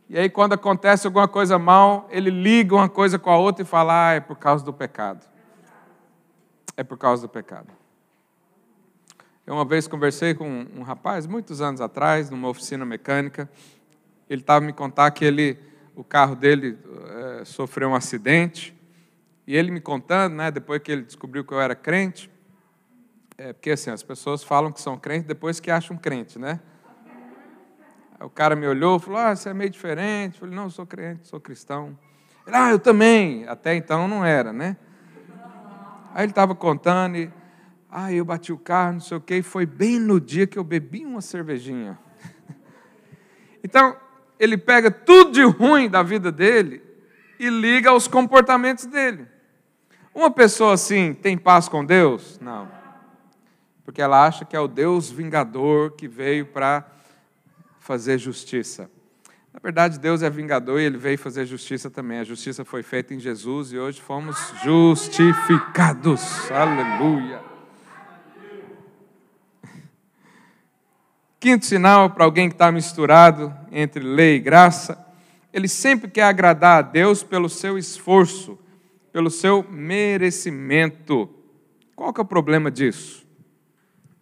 E 0.09 0.19
aí, 0.19 0.29
quando 0.29 0.53
acontece 0.53 1.07
alguma 1.07 1.27
coisa 1.27 1.59
mal, 1.59 2.07
ele 2.11 2.31
liga 2.31 2.75
uma 2.75 2.89
coisa 2.89 3.19
com 3.19 3.31
a 3.31 3.39
outra 3.39 3.63
e 3.63 3.67
fala: 3.67 4.09
ah, 4.09 4.13
é 4.13 4.21
por 4.21 4.37
causa 4.37 4.65
do 4.65 4.73
pecado. 4.73 5.27
É 6.77 6.85
por 6.85 6.99
causa 6.99 7.23
do 7.23 7.29
pecado. 7.29 7.69
Eu 9.47 9.55
uma 9.55 9.65
vez 9.65 9.87
conversei 9.87 10.35
com 10.35 10.67
um 10.75 10.83
rapaz, 10.83 11.27
muitos 11.27 11.61
anos 11.61 11.81
atrás, 11.81 12.31
numa 12.31 12.49
oficina 12.49 12.85
mecânica. 12.85 13.49
Ele 14.29 14.41
estava 14.41 14.65
me 14.65 14.73
contar 14.73 15.11
que 15.11 15.25
ele, 15.25 15.59
o 15.95 16.03
carro 16.03 16.35
dele 16.35 16.79
é, 17.41 17.45
sofreu 17.45 17.91
um 17.91 17.95
acidente. 17.95 18.75
E 19.47 19.55
ele 19.55 19.71
me 19.71 19.81
contando, 19.81 20.35
né, 20.35 20.51
depois 20.51 20.81
que 20.81 20.91
ele 20.91 21.03
descobriu 21.03 21.45
que 21.45 21.53
eu 21.53 21.61
era 21.61 21.75
crente, 21.75 22.31
é, 23.37 23.53
porque 23.53 23.71
assim, 23.71 23.91
as 23.91 24.03
pessoas 24.03 24.43
falam 24.43 24.73
que 24.73 24.81
são 24.81 24.97
crentes 24.97 25.27
depois 25.27 25.61
que 25.61 25.71
acham 25.71 25.97
crente, 25.97 26.39
né? 26.39 26.61
O 28.25 28.31
cara 28.31 28.57
me 28.57 28.67
olhou 28.67 28.99
falou: 28.99 29.21
Ah, 29.21 29.37
você 29.37 29.51
é 29.51 29.55
meio 29.55 29.71
diferente. 29.71 30.35
Eu 30.35 30.41
falei: 30.41 30.55
Não, 30.55 30.65
eu 30.65 30.71
sou 30.71 30.87
crente, 30.87 31.27
sou 31.27 31.41
cristão. 31.41 31.97
Ele, 32.47 32.57
ah, 32.57 32.71
eu 32.71 32.79
também. 32.79 33.47
Até 33.49 33.75
então 33.75 34.09
não 34.09 34.25
era, 34.25 34.53
né? 34.53 34.77
Aí 36.15 36.25
ele 36.25 36.33
estava 36.33 36.55
contando 36.55 37.17
e. 37.17 37.31
Ah, 37.91 38.13
eu 38.13 38.25
bati 38.25 38.53
o 38.53 38.59
carro, 38.59 38.95
não 38.95 39.01
sei 39.01 39.17
o 39.17 39.21
quê, 39.21 39.37
e 39.37 39.43
foi 39.43 39.65
bem 39.65 40.01
no 40.01 40.21
dia 40.21 40.49
que 40.49 40.59
eu 40.59 40.65
bebi 40.65 41.05
uma 41.05 41.21
cervejinha. 41.21 41.99
Então, 43.67 43.97
ele 44.39 44.59
pega 44.59 44.91
tudo 44.91 45.33
de 45.33 45.43
ruim 45.43 45.89
da 45.89 46.03
vida 46.03 46.31
dele 46.31 46.83
e 47.41 47.49
liga 47.49 47.89
aos 47.89 48.07
comportamentos 48.07 48.85
dele. 48.85 49.27
Uma 50.15 50.31
pessoa 50.31 50.75
assim 50.75 51.15
tem 51.15 51.39
paz 51.39 51.67
com 51.67 51.83
Deus? 51.83 52.39
Não. 52.41 52.69
Porque 53.85 54.03
ela 54.03 54.27
acha 54.27 54.45
que 54.45 54.55
é 54.55 54.61
o 54.61 54.69
Deus 54.69 55.11
vingador 55.11 55.93
que 55.93 56.07
veio 56.07 56.45
para 56.45 56.85
fazer 57.85 58.17
justiça. 58.17 58.91
Na 59.53 59.61
verdade, 59.63 59.99
Deus 60.01 60.23
é 60.23 60.31
vingador 60.31 60.81
e 60.81 60.85
ele 60.85 60.97
veio 60.97 61.19
fazer 61.19 61.45
justiça 61.45 61.91
também. 61.91 62.19
A 62.19 62.25
justiça 62.25 62.65
foi 62.65 62.83
feita 62.83 63.13
em 63.13 63.21
Jesus 63.21 63.75
e 63.75 63.79
hoje 63.79 64.01
fomos 64.01 64.37
justificados. 64.65 66.51
Aleluia. 66.51 67.43
Quinto 71.39 71.67
sinal 71.67 72.09
para 72.09 72.25
alguém 72.25 72.49
que 72.49 72.55
está 72.55 72.73
misturado 72.73 73.55
entre 73.71 74.03
lei 74.03 74.37
e 74.37 74.41
graça, 74.41 75.07
ele 75.53 75.69
sempre 75.69 76.11
quer 76.11 76.23
agradar 76.23 76.79
a 76.79 76.83
Deus 76.83 77.23
pelo 77.23 77.51
seu 77.51 77.77
esforço, 77.77 78.59
pelo 79.13 79.31
seu 79.31 79.63
merecimento. 79.71 81.29
Qual 81.95 82.15
que 82.15 82.21
é 82.21 82.25
o 82.25 82.27
problema 82.27 82.71
disso? 82.71 83.27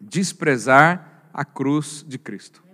Desprezar 0.00 1.28
a 1.32 1.44
cruz 1.44 2.04
de 2.08 2.18
Cristo. 2.18 2.71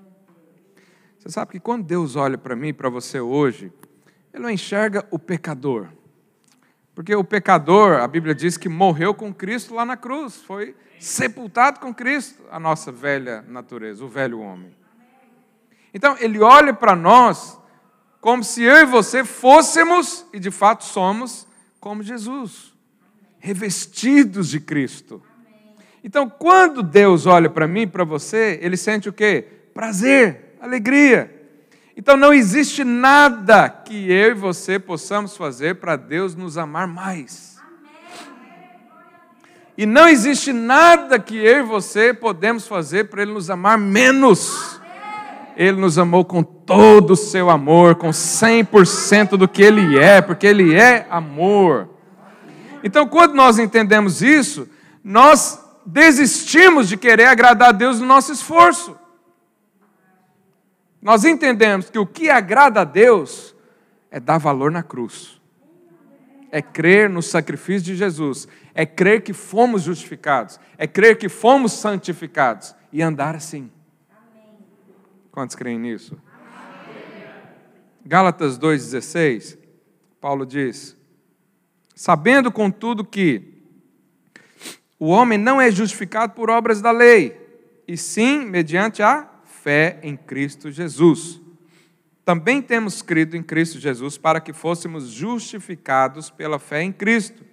Você 1.29 1.33
sabe 1.33 1.53
que 1.53 1.61
quando 1.61 1.85
Deus 1.85 2.17
olha 2.17 2.39
para 2.39 2.57
mim 2.57 2.69
e 2.69 2.73
para 2.73 2.89
você 2.89 3.21
hoje, 3.21 3.71
Ele 4.33 4.43
não 4.43 4.49
enxerga 4.49 5.07
o 5.11 5.19
pecador. 5.19 5.89
Porque 6.95 7.15
o 7.15 7.23
pecador, 7.23 8.01
a 8.01 8.09
Bíblia 8.09 8.35
diz 8.35 8.57
que 8.57 8.67
morreu 8.67 9.13
com 9.13 9.31
Cristo 9.31 9.75
lá 9.75 9.85
na 9.85 9.95
cruz, 9.95 10.37
foi 10.37 10.75
sepultado 10.99 11.81
com 11.81 11.93
Cristo, 11.93 12.43
a 12.51 12.59
nossa 12.59 12.91
velha 12.91 13.45
natureza, 13.47 14.03
o 14.03 14.09
velho 14.09 14.41
homem. 14.41 14.75
Então, 15.93 16.17
Ele 16.19 16.41
olha 16.41 16.73
para 16.73 16.97
nós 16.97 17.61
como 18.23 18.43
se 18.43 18.63
eu 18.63 18.79
e 18.79 18.87
você 18.87 19.23
fôssemos, 19.23 20.25
e 20.33 20.41
de 20.41 20.51
fato 20.51 20.83
somos, 20.83 21.47
como 21.79 22.03
Jesus, 22.03 22.73
revestidos 23.39 24.49
de 24.49 24.61
Cristo. 24.61 25.23
Então, 26.03 26.27
quando 26.27 26.83
Deus 26.83 27.27
olha 27.27 27.51
para 27.51 27.69
mim 27.69 27.83
e 27.83 27.87
para 27.87 28.03
você, 28.03 28.59
Ele 28.63 28.79
sente 28.79 29.11
o 29.11 29.13
quê? 29.13 29.47
Prazer 29.75 30.48
alegria. 30.61 31.35
Então 31.97 32.17
não 32.17 32.33
existe 32.33 32.85
nada 32.85 33.69
que 33.69 34.11
eu 34.11 34.31
e 34.31 34.35
você 34.35 34.79
possamos 34.79 35.37
fazer 35.37 35.77
para 35.77 35.97
Deus 35.97 36.35
nos 36.35 36.57
amar 36.57 36.87
mais. 36.87 37.59
E 39.77 39.87
não 39.87 40.09
existe 40.09 40.53
nada 40.53 41.19
que 41.19 41.37
eu 41.37 41.61
e 41.61 41.63
você 41.63 42.13
podemos 42.13 42.67
fazer 42.67 43.09
para 43.09 43.23
Ele 43.23 43.33
nos 43.33 43.49
amar 43.49 43.79
menos. 43.79 44.81
Ele 45.57 45.81
nos 45.81 45.99
amou 45.99 46.25
com 46.25 46.43
todo 46.43 47.13
o 47.13 47.17
seu 47.17 47.51
amor, 47.51 47.97
com 47.97 48.11
100% 48.11 49.31
do 49.31 49.49
que 49.49 49.63
Ele 49.63 49.99
é, 49.99 50.21
porque 50.21 50.47
Ele 50.47 50.75
é 50.75 51.07
amor. 51.11 51.89
Então, 52.83 53.09
quando 53.09 53.35
nós 53.35 53.59
entendemos 53.59 54.23
isso, 54.23 54.69
nós 55.03 55.61
desistimos 55.85 56.89
de 56.89 56.97
querer 56.97 57.27
agradar 57.27 57.71
a 57.71 57.73
Deus 57.73 58.01
no 58.01 58.07
nosso 58.07 58.33
esforço. 58.33 58.97
Nós 61.01 61.25
entendemos 61.25 61.89
que 61.91 61.99
o 61.99 62.07
que 62.07 62.29
agrada 62.29 62.81
a 62.81 62.85
Deus 62.85 63.55
é 64.11 64.19
dar 64.19 64.39
valor 64.39 64.71
na 64.71 64.83
cruz, 64.83 65.41
é 66.51 66.61
crer 66.61 67.09
no 67.09 67.23
sacrifício 67.23 67.83
de 67.83 67.97
Jesus, 67.97 68.49
é 68.75 68.85
crer 68.85 69.23
que 69.23 69.33
fomos 69.33 69.83
justificados, 69.83 70.59
é 70.77 70.87
crer 70.87 71.17
que 71.19 71.29
fomos 71.29 71.73
santificados 71.73 72.75
e 72.93 73.03
andar 73.03 73.37
assim. 73.37 73.71
Quantos 75.31 75.55
creem 75.55 75.79
nisso? 75.79 76.19
Amém. 76.27 77.43
Gálatas 78.05 78.59
2,16, 78.59 79.57
Paulo 80.21 80.45
diz: 80.45 80.97
Sabendo, 81.95 82.51
contudo, 82.51 83.05
que 83.05 83.59
o 84.99 85.09
homem 85.09 85.39
não 85.39 85.61
é 85.61 85.71
justificado 85.71 86.33
por 86.33 86.51
obras 86.51 86.81
da 86.81 86.91
lei, 86.91 87.37
e 87.87 87.97
sim 87.97 88.45
mediante 88.45 89.03
a 89.03 89.29
fé 89.63 89.99
em 90.03 90.17
Cristo 90.17 90.71
Jesus. 90.71 91.41
Também 92.25 92.61
temos 92.61 93.03
crido 93.03 93.37
em 93.37 93.43
Cristo 93.43 93.79
Jesus 93.79 94.19
para 94.19 94.41
que 94.41 94.53
fôssemos 94.53 95.09
justificados 95.09 96.31
pela 96.31 96.59
fé 96.59 96.83
em 96.83 96.93
Cristo, 96.93 97.45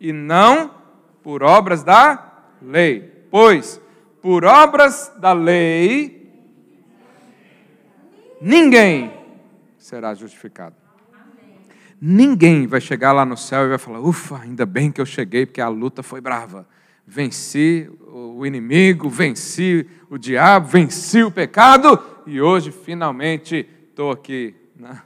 e 0.00 0.12
não 0.12 0.74
por 1.22 1.42
obras 1.42 1.82
da 1.82 2.52
lei. 2.62 3.26
Pois, 3.30 3.80
por 4.22 4.44
obras 4.44 5.12
da 5.18 5.32
lei, 5.32 6.30
ninguém 8.40 9.12
será 9.78 10.14
justificado. 10.14 10.76
Ninguém 12.00 12.66
vai 12.66 12.80
chegar 12.80 13.12
lá 13.12 13.24
no 13.24 13.36
céu 13.36 13.64
e 13.64 13.68
vai 13.70 13.78
falar: 13.78 14.00
ufa, 14.00 14.38
ainda 14.38 14.64
bem 14.64 14.92
que 14.92 15.00
eu 15.00 15.06
cheguei, 15.06 15.44
porque 15.44 15.60
a 15.60 15.68
luta 15.68 16.02
foi 16.02 16.20
brava 16.20 16.66
venci 17.08 17.90
o 18.06 18.44
inimigo, 18.44 19.08
venci 19.08 19.88
o 20.10 20.18
diabo, 20.18 20.68
venci 20.68 21.22
o 21.22 21.30
pecado 21.30 21.98
e 22.26 22.38
hoje 22.38 22.70
finalmente 22.70 23.66
estou 23.88 24.10
aqui. 24.10 24.54
Não, 24.76 25.00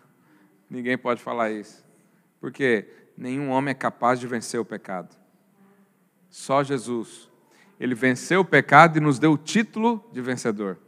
ninguém 0.69 0.99
pode 0.99 1.23
falar 1.23 1.53
isso, 1.53 1.85
porque 2.41 2.89
nenhum 3.17 3.51
homem 3.51 3.71
é 3.71 3.75
capaz 3.75 4.19
de 4.19 4.27
vencer 4.27 4.59
o 4.59 4.65
pecado. 4.65 5.15
Só 6.29 6.65
Jesus. 6.65 7.31
Ele 7.79 7.95
venceu 7.95 8.41
o 8.41 8.45
pecado 8.45 8.97
e 8.97 9.01
nos 9.01 9.19
deu 9.19 9.33
o 9.33 9.39
título 9.39 10.05
de 10.13 10.21
vencedor, 10.21 10.79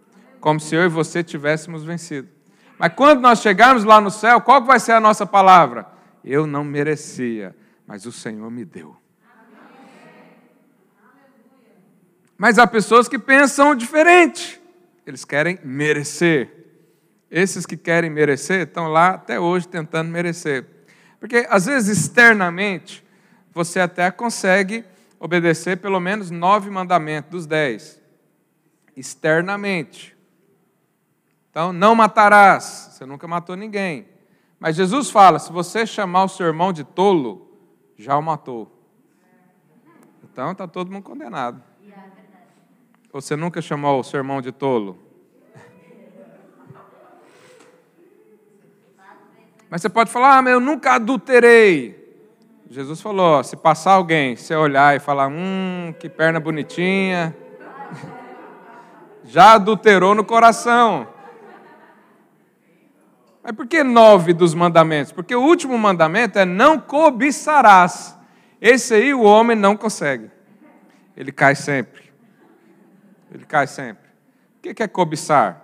como 0.40 0.59
se 0.59 0.74
eu 0.74 0.83
e 0.83 0.88
você 0.88 1.22
tivéssemos 1.22 1.85
vencido. 1.85 2.29
Mas 2.77 2.92
quando 2.92 3.20
nós 3.20 3.40
chegarmos 3.40 3.85
lá 3.85 4.00
no 4.00 4.11
céu, 4.11 4.40
qual 4.40 4.64
vai 4.64 4.81
ser 4.81 4.92
a 4.92 5.00
nossa 5.00 5.24
palavra? 5.24 5.87
Eu 6.24 6.46
não 6.46 6.64
merecia, 6.64 7.55
mas 7.87 8.05
o 8.05 8.12
Senhor 8.12 8.50
me 8.50 8.64
deu. 8.64 8.96
Mas 12.44 12.59
há 12.59 12.66
pessoas 12.66 13.09
que 13.09 13.18
pensam 13.18 13.74
diferente. 13.74 14.61
Eles 15.07 15.24
querem 15.24 15.59
merecer. 15.64 16.52
Esses 17.30 17.64
que 17.64 17.74
querem 17.74 18.11
merecer 18.11 18.66
estão 18.66 18.87
lá 18.88 19.12
até 19.14 19.40
hoje 19.40 19.66
tentando 19.66 20.11
merecer. 20.11 20.66
Porque 21.18 21.46
às 21.48 21.64
vezes 21.64 21.96
externamente 21.96 23.02
você 23.50 23.80
até 23.80 24.11
consegue 24.11 24.85
obedecer 25.18 25.78
pelo 25.78 25.98
menos 25.98 26.30
nove 26.30 26.68
mandamentos 26.68 27.30
dos 27.30 27.46
dez. 27.46 27.98
externamente. 28.94 30.14
Então, 31.50 31.72
não 31.72 31.94
matarás. 31.94 32.90
Você 32.92 33.07
nunca 33.07 33.26
matou 33.26 33.57
ninguém. 33.57 34.07
Mas 34.61 34.76
Jesus 34.76 35.11
fala: 35.11 35.38
se 35.38 35.50
você 35.50 35.87
chamar 35.87 36.24
o 36.24 36.28
seu 36.28 36.44
irmão 36.44 36.74
de 36.74 36.85
tolo, 36.85 37.59
já 37.96 38.18
o 38.18 38.22
matou. 38.22 38.70
Então 40.22 40.52
está 40.52 40.68
todo 40.68 40.92
mundo 40.92 41.04
condenado. 41.04 41.72
Você 43.14 43.37
nunca 43.37 43.62
chamou 43.62 44.00
o 44.00 44.03
seu 44.03 44.18
irmão 44.18 44.42
de 44.42 44.50
tolo? 44.50 44.98
Mas 49.70 49.83
você 49.83 49.88
pode 49.88 50.11
falar, 50.11 50.38
ah, 50.38 50.42
mas 50.42 50.53
eu 50.53 50.59
nunca 50.59 50.94
adulterei. 50.94 52.18
Jesus 52.68 53.00
falou: 53.00 53.44
se 53.44 53.57
passar 53.57 53.92
alguém, 53.92 54.35
você 54.35 54.57
olhar 54.57 54.96
e 54.96 54.98
falar, 54.98 55.29
hum, 55.29 55.94
que 56.00 56.09
perna 56.09 56.40
bonitinha, 56.40 57.37
já 59.22 59.53
adulterou 59.53 60.12
no 60.16 60.24
coração. 60.24 61.07
Mas 63.44 63.53
por 63.53 63.68
que 63.68 63.85
nove 63.85 64.33
dos 64.33 64.55
mandamentos? 64.55 65.12
Porque 65.12 65.37
o 65.37 65.40
último 65.40 65.79
mandamento 65.79 66.37
é 66.37 66.44
não 66.44 66.81
cobiçarás. 66.81 68.18
Esse 68.61 68.94
aí 68.94 69.14
o 69.14 69.22
homem 69.22 69.57
não 69.57 69.77
consegue. 69.77 70.33
Ele 71.16 71.31
cai 71.31 71.55
sempre. 71.55 72.04
Ele 73.37 73.44
cai 73.44 73.66
sempre. 73.66 74.09
O 74.59 74.75
que 74.75 74.83
é 74.83 74.88
cobiçar? 74.88 75.61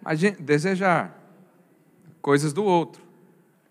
Imagina, 0.00 0.36
desejar 0.40 1.16
coisas 2.20 2.52
do 2.52 2.64
outro. 2.64 3.02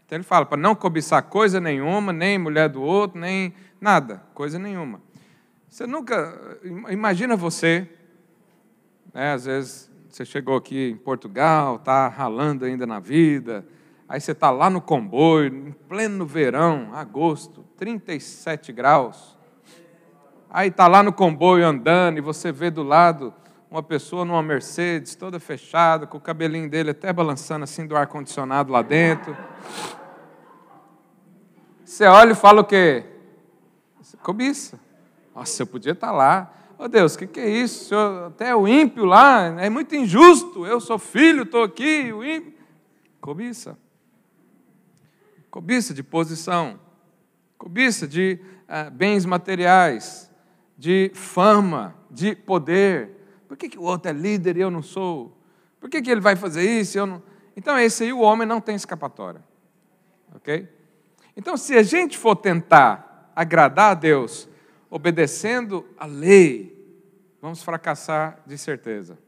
Então 0.06 0.18
ele 0.18 0.24
fala 0.24 0.46
para 0.46 0.58
não 0.58 0.76
cobiçar 0.76 1.24
coisa 1.24 1.60
nenhuma, 1.60 2.14
nem 2.14 2.38
mulher 2.38 2.70
do 2.70 2.82
outro, 2.82 3.20
nem 3.20 3.54
nada, 3.80 4.22
coisa 4.34 4.60
nenhuma. 4.60 5.02
Você 5.70 5.88
nunca 5.88 6.60
imagina 6.90 7.36
você, 7.36 7.88
né, 9.14 9.34
às 9.34 9.46
vezes 9.46 9.90
você 10.10 10.26
chegou 10.26 10.58
aqui 10.58 10.90
em 10.90 10.98
Portugal, 10.98 11.78
está 11.78 12.10
ralando 12.10 12.66
ainda 12.66 12.86
na 12.86 13.00
vida, 13.00 13.66
aí 14.08 14.20
você 14.20 14.34
está 14.34 14.52
lá 14.52 14.70
no 14.70 14.82
comboio, 14.82 15.46
em 15.48 15.72
pleno 15.72 16.26
verão, 16.26 16.94
agosto, 16.94 17.64
37 17.78 18.74
graus. 18.74 19.38
Aí 20.54 20.68
está 20.68 20.86
lá 20.86 21.02
no 21.02 21.14
comboio 21.14 21.66
andando 21.66 22.18
e 22.18 22.22
você 22.22 22.52
vê 22.52 22.70
do 22.70 22.84
lado 22.84 23.34
uma 23.70 23.82
pessoa 23.82 24.26
numa 24.26 24.44
Mercedes, 24.44 25.16
toda 25.16 25.40
fechada, 25.40 26.06
com 26.06 26.18
o 26.18 26.22
cabelinho 26.22 26.70
dele 26.70 26.90
até 26.90 27.14
balançando 27.14 27.64
assim 27.64 27.88
do 27.88 27.96
ar-condicionado 27.96 28.70
lá 28.70 28.82
dentro. 28.82 29.36
Você 31.86 32.06
olha 32.06 32.34
e 32.34 32.36
fala 32.36 32.60
o 32.60 32.66
quê? 32.66 33.06
Cobiça. 34.22 34.78
Nossa, 35.34 35.62
eu 35.62 35.68
podia 35.68 35.94
estar 35.94 36.08
tá 36.08 36.14
lá. 36.14 36.54
Oh 36.78 36.90
Deus, 36.90 37.16
o 37.16 37.20
que, 37.20 37.28
que, 37.28 37.40
é 37.40 37.50
isso? 37.50 37.96
Até 38.28 38.54
o 38.54 38.68
ímpio 38.68 39.06
lá, 39.06 39.62
é 39.62 39.70
muito 39.70 39.96
injusto. 39.96 40.66
Eu 40.66 40.82
sou 40.82 41.00
filho, 41.00 41.44
estou 41.44 41.64
aqui, 41.64 42.12
o 42.12 42.26
ímpio. 42.26 42.54
Cobiça. 43.22 43.78
Cobiça 45.50 45.94
de 45.94 46.04
posição. 46.04 46.78
Cobiça 47.58 48.06
de 48.06 48.40
ah, 48.68 48.90
bens 48.90 49.26
materiais, 49.26 50.31
de 50.82 51.12
fama, 51.14 51.96
de 52.10 52.36
poder. 52.36 53.12
Por 53.48 53.56
que, 53.56 53.70
que 53.70 53.78
o 53.78 53.84
outro 53.84 54.10
é 54.10 54.14
líder 54.14 54.58
e 54.58 54.62
eu 54.62 54.72
não 54.72 54.82
sou? 54.82 55.38
Por 55.80 55.88
que, 55.88 56.02
que 56.02 56.10
ele 56.10 56.20
vai 56.20 56.36
fazer 56.36 56.64
isso 56.64 56.98
e 56.98 57.00
eu 57.00 57.06
não. 57.06 57.22
Então, 57.56 57.78
esse 57.78 58.06
aí 58.06 58.12
o 58.12 58.22
homem 58.22 58.48
não 58.48 58.60
tem 58.60 58.76
escapatória. 58.76 59.44
Ok? 60.34 60.68
Então, 61.38 61.56
se 61.56 61.78
a 61.78 61.84
gente 61.84 62.18
for 62.18 62.36
tentar 62.36 63.32
agradar 63.36 63.92
a 63.92 63.94
Deus 63.94 64.50
obedecendo 64.90 65.86
a 66.00 66.08
lei, 66.08 66.76
vamos 67.40 67.62
fracassar 67.62 68.40
de 68.48 68.58
certeza. 68.58 69.20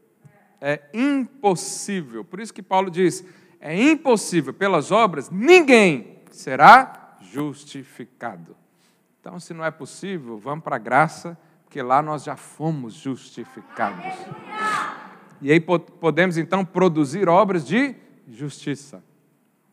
É 0.60 0.82
impossível. 0.92 2.24
Por 2.24 2.40
isso 2.40 2.52
que 2.52 2.62
Paulo 2.62 2.90
diz: 2.90 3.24
é 3.60 3.80
impossível, 3.80 4.52
pelas 4.52 4.90
obras, 4.90 5.30
ninguém 5.30 6.18
será 6.32 7.16
justificado. 7.20 8.56
Então, 9.20 9.38
se 9.38 9.54
não 9.54 9.64
é 9.64 9.70
possível, 9.70 10.36
vamos 10.36 10.64
para 10.64 10.74
a 10.74 10.80
graça, 10.80 11.38
porque 11.74 11.82
lá 11.82 12.00
nós 12.00 12.22
já 12.22 12.36
fomos 12.36 12.94
justificados. 12.94 14.14
E 15.42 15.50
aí 15.50 15.58
podemos 15.58 16.36
então 16.36 16.64
produzir 16.64 17.28
obras 17.28 17.66
de 17.66 17.96
justiça. 18.28 19.02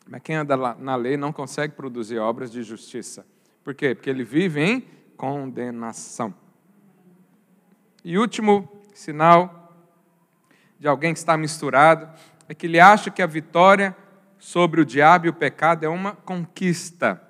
Mas 0.09 0.19
quem 0.23 0.35
anda 0.35 0.57
na 0.79 0.95
lei 0.95 1.15
não 1.15 1.31
consegue 1.31 1.75
produzir 1.75 2.17
obras 2.17 2.51
de 2.51 2.63
justiça. 2.63 3.23
Por 3.63 3.75
quê? 3.75 3.93
Porque 3.93 4.09
ele 4.09 4.23
vive 4.23 4.63
em 4.63 4.83
condenação. 5.15 6.33
E 8.03 8.17
último 8.17 8.67
sinal 8.95 9.71
de 10.79 10.87
alguém 10.87 11.13
que 11.13 11.19
está 11.19 11.37
misturado 11.37 12.09
é 12.49 12.55
que 12.55 12.65
ele 12.65 12.79
acha 12.79 13.11
que 13.11 13.21
a 13.21 13.27
vitória 13.27 13.95
sobre 14.39 14.81
o 14.81 14.85
diabo 14.85 15.27
e 15.27 15.29
o 15.29 15.33
pecado 15.33 15.85
é 15.85 15.87
uma 15.87 16.13
conquista. 16.13 17.21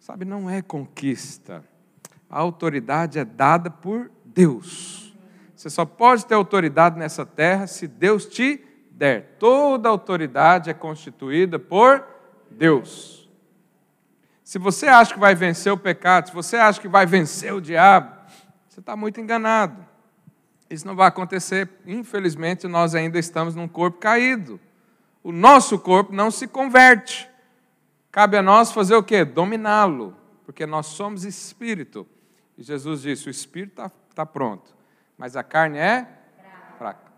Sabe, 0.00 0.24
não 0.24 0.50
é 0.50 0.60
conquista. 0.60 1.62
A 2.30 2.38
autoridade 2.38 3.18
é 3.18 3.24
dada 3.24 3.70
por 3.70 4.10
Deus. 4.24 5.16
Você 5.56 5.70
só 5.70 5.84
pode 5.84 6.24
ter 6.26 6.34
autoridade 6.34 6.98
nessa 6.98 7.26
terra 7.26 7.66
se 7.66 7.86
Deus 7.88 8.26
te 8.26 8.64
der. 8.90 9.36
Toda 9.38 9.88
autoridade 9.88 10.70
é 10.70 10.74
constituída 10.74 11.58
por 11.58 12.04
Deus. 12.50 13.28
Se 14.44 14.58
você 14.58 14.86
acha 14.86 15.12
que 15.14 15.20
vai 15.20 15.34
vencer 15.34 15.72
o 15.72 15.76
pecado, 15.76 16.28
se 16.28 16.34
você 16.34 16.56
acha 16.56 16.80
que 16.80 16.88
vai 16.88 17.06
vencer 17.06 17.52
o 17.52 17.60
diabo, 17.60 18.14
você 18.68 18.80
está 18.80 18.96
muito 18.96 19.20
enganado. 19.20 19.84
Isso 20.70 20.86
não 20.86 20.94
vai 20.94 21.08
acontecer. 21.08 21.68
Infelizmente, 21.86 22.66
nós 22.66 22.94
ainda 22.94 23.18
estamos 23.18 23.54
num 23.54 23.68
corpo 23.68 23.98
caído. 23.98 24.60
O 25.22 25.32
nosso 25.32 25.78
corpo 25.78 26.12
não 26.12 26.30
se 26.30 26.46
converte. 26.46 27.28
Cabe 28.10 28.36
a 28.36 28.42
nós 28.42 28.72
fazer 28.72 28.94
o 28.94 29.02
quê? 29.02 29.24
Dominá-lo, 29.24 30.16
porque 30.44 30.64
nós 30.66 30.86
somos 30.86 31.24
espírito. 31.24 32.06
E 32.58 32.62
Jesus 32.64 33.02
disse: 33.02 33.28
o 33.28 33.30
espírito 33.30 33.70
está 33.70 33.88
tá 34.14 34.26
pronto, 34.26 34.76
mas 35.16 35.36
a 35.36 35.44
carne 35.44 35.78
é 35.78 36.06
fraca. 36.76 37.12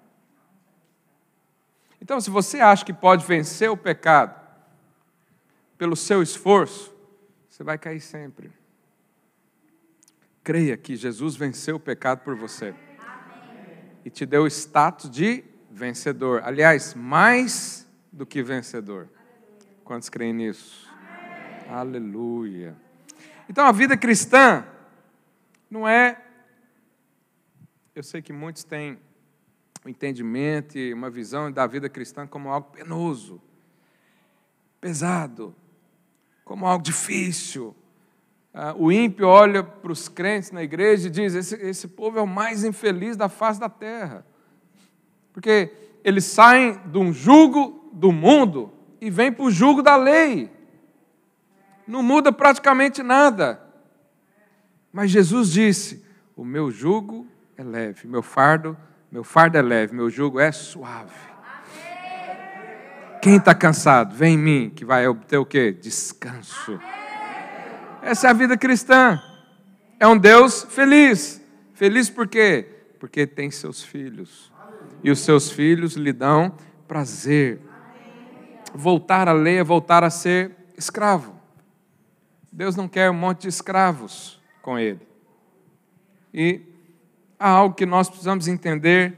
Então, 2.01 2.21
se 2.21 2.31
você 2.31 2.61
acha 2.61 2.85
que 2.85 2.93
pode 2.93 3.25
vencer 3.25 3.71
o 3.71 3.77
pecado 3.77 4.39
pelo 5.79 5.97
seu 5.97 6.23
esforço, 6.23 6.95
você 7.49 7.65
vai 7.65 7.79
cair 7.79 8.01
sempre. 8.01 8.53
Creia 10.45 10.77
que 10.77 10.95
Jesus 10.95 11.37
venceu 11.37 11.77
o 11.77 11.81
pecado 11.81 12.21
por 12.21 12.35
você. 12.35 12.75
E 14.05 14.11
te 14.11 14.25
deu 14.25 14.43
o 14.43 14.47
status 14.47 15.11
de 15.11 15.45
vencedor. 15.71 16.43
Aliás, 16.45 16.95
mais 16.95 17.87
do 18.11 18.27
que 18.27 18.43
vencedor. 18.43 19.09
Quantos 19.85 20.09
creem 20.09 20.33
nisso? 20.33 20.89
Aleluia. 21.69 22.75
Então 23.49 23.67
a 23.67 23.73
vida 23.73 23.97
cristã 23.97 24.65
não 25.71 25.87
é. 25.87 26.21
Eu 27.95 28.03
sei 28.03 28.21
que 28.21 28.33
muitos 28.33 28.65
têm 28.65 28.99
um 29.85 29.89
entendimento 29.89 30.77
e 30.77 30.93
uma 30.93 31.09
visão 31.09 31.51
da 31.51 31.67
vida 31.67 31.89
cristã 31.89 32.27
como 32.27 32.49
algo 32.51 32.71
penoso, 32.71 33.41
pesado, 34.81 35.55
como 36.45 36.67
algo 36.67 36.83
difícil. 36.83 37.75
Ah, 38.53 38.75
o 38.77 38.91
ímpio 38.91 39.29
olha 39.29 39.63
para 39.63 39.93
os 39.93 40.09
crentes 40.09 40.51
na 40.51 40.63
igreja 40.63 41.07
e 41.07 41.11
diz: 41.11 41.35
esse, 41.35 41.55
esse 41.55 41.87
povo 41.87 42.19
é 42.19 42.23
o 42.23 42.27
mais 42.27 42.65
infeliz 42.65 43.17
da 43.17 43.29
face 43.29 43.61
da 43.61 43.69
terra. 43.69 44.27
Porque 45.33 45.73
eles 46.03 46.25
saem 46.25 46.81
de 46.87 46.99
um 46.99 47.13
jugo 47.13 47.89
do 47.93 48.11
mundo 48.11 48.73
e 49.01 49.09
vêm 49.09 49.33
para 49.33 49.45
o 49.45 49.51
jugo 49.51 49.83
da 49.83 49.95
lei. 49.95 50.51
Não 51.87 52.03
muda 52.03 52.33
praticamente 52.33 53.03
nada. 53.03 53.70
Mas 54.93 55.11
Jesus 55.11 55.51
disse: 55.51 56.05
O 56.37 56.45
meu 56.45 56.71
jugo 56.71 57.27
é 57.57 57.63
leve, 57.63 58.07
meu 58.07 58.23
fardo, 58.23 58.77
meu 59.11 59.23
fardo 59.23 59.57
é 59.57 59.63
leve, 59.63 59.95
meu 59.95 60.11
jugo 60.11 60.41
é 60.41 60.51
suave. 60.51 61.31
Quem 63.23 63.37
está 63.37 63.55
cansado, 63.55 64.15
vem 64.15 64.35
em 64.35 64.39
mim, 64.39 64.73
que 64.75 64.85
vai 64.85 65.07
obter 65.07 65.37
o 65.37 65.45
quê? 65.45 65.73
Descanso. 65.73 66.81
Essa 68.03 68.29
é 68.29 68.31
a 68.31 68.33
vida 68.35 68.57
cristã. 68.57 69.23
É 69.99 70.09
um 70.09 70.17
Deus 70.17 70.65
feliz. 70.71 71.41
Feliz 71.75 72.09
por 72.09 72.27
quê? 72.27 72.67
Porque 72.99 73.27
tem 73.27 73.51
seus 73.51 73.83
filhos. 73.83 74.51
E 75.05 75.11
os 75.11 75.21
seus 75.21 75.51
filhos 75.51 75.95
lhe 75.97 76.13
dão 76.13 76.57
prazer. 76.89 77.61
Voltar 78.75 79.29
à 79.29 79.33
lei 79.33 79.59
é 79.59 79.65
voltar 79.65 80.03
a 80.03 80.09
ser 80.09 80.57
escravo. 80.77 81.39
Deus 82.51 82.75
não 82.75 82.89
quer 82.89 83.11
um 83.11 83.15
monte 83.15 83.43
de 83.43 83.49
escravos 83.49 84.40
com 84.63 84.79
ele. 84.79 85.01
E 86.33 86.61
há 87.39 87.49
algo 87.49 87.75
que 87.75 87.87
nós 87.87 88.09
precisamos 88.09 88.47
entender 88.49 89.17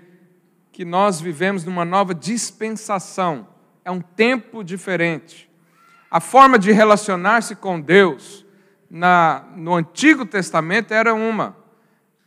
que 0.72 0.84
nós 0.84 1.20
vivemos 1.20 1.64
numa 1.64 1.84
nova 1.84 2.14
dispensação 2.14 3.46
é 3.84 3.90
um 3.90 4.00
tempo 4.00 4.62
diferente. 4.62 5.50
A 6.10 6.20
forma 6.20 6.58
de 6.58 6.72
relacionar-se 6.72 7.56
com 7.56 7.80
Deus 7.80 8.44
na, 8.90 9.44
no 9.56 9.74
Antigo 9.74 10.24
Testamento 10.24 10.92
era 10.92 11.14
uma, 11.14 11.56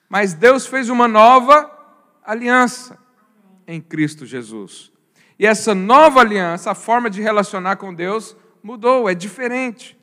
mas 0.09 0.33
Deus 0.33 0.67
fez 0.67 0.89
uma 0.89 1.07
nova 1.07 1.71
aliança 2.23 2.97
em 3.67 3.81
Cristo 3.81 4.25
Jesus. 4.25 4.91
E 5.37 5.45
essa 5.45 5.75
nova 5.75 6.21
aliança, 6.21 6.71
a 6.71 6.75
forma 6.75 7.09
de 7.09 7.21
relacionar 7.21 7.75
com 7.75 7.93
Deus, 7.93 8.35
mudou, 8.63 9.09
é 9.09 9.13
diferente. 9.13 9.97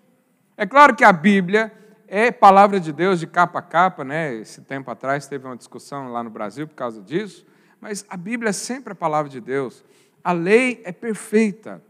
É 0.56 0.66
claro 0.66 0.94
que 0.94 1.04
a 1.04 1.12
Bíblia 1.12 1.72
é 2.14 2.30
palavra 2.30 2.78
de 2.78 2.92
Deus 2.92 3.18
de 3.18 3.26
capa 3.26 3.60
a 3.60 3.62
capa, 3.62 4.04
né? 4.04 4.34
Esse 4.34 4.60
tempo 4.60 4.90
atrás 4.90 5.26
teve 5.26 5.46
uma 5.46 5.56
discussão 5.56 6.12
lá 6.12 6.22
no 6.22 6.28
Brasil 6.28 6.68
por 6.68 6.74
causa 6.74 7.00
disso, 7.00 7.46
mas 7.80 8.04
a 8.06 8.18
Bíblia 8.18 8.50
é 8.50 8.52
sempre 8.52 8.92
a 8.92 8.94
palavra 8.94 9.30
de 9.30 9.40
Deus. 9.40 9.82
A 10.22 10.30
lei 10.30 10.82
é 10.84 10.92
perfeita. 10.92 11.82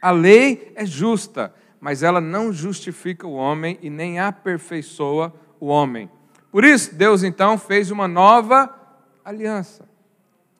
A 0.00 0.12
lei 0.12 0.72
é 0.76 0.86
justa, 0.86 1.52
mas 1.80 2.04
ela 2.04 2.20
não 2.20 2.52
justifica 2.52 3.26
o 3.26 3.32
homem 3.32 3.80
e 3.82 3.90
nem 3.90 4.20
aperfeiçoa 4.20 5.34
o 5.58 5.66
homem. 5.66 6.08
Por 6.52 6.62
isso, 6.62 6.94
Deus 6.94 7.24
então 7.24 7.58
fez 7.58 7.90
uma 7.90 8.06
nova 8.06 8.72
aliança. 9.24 9.88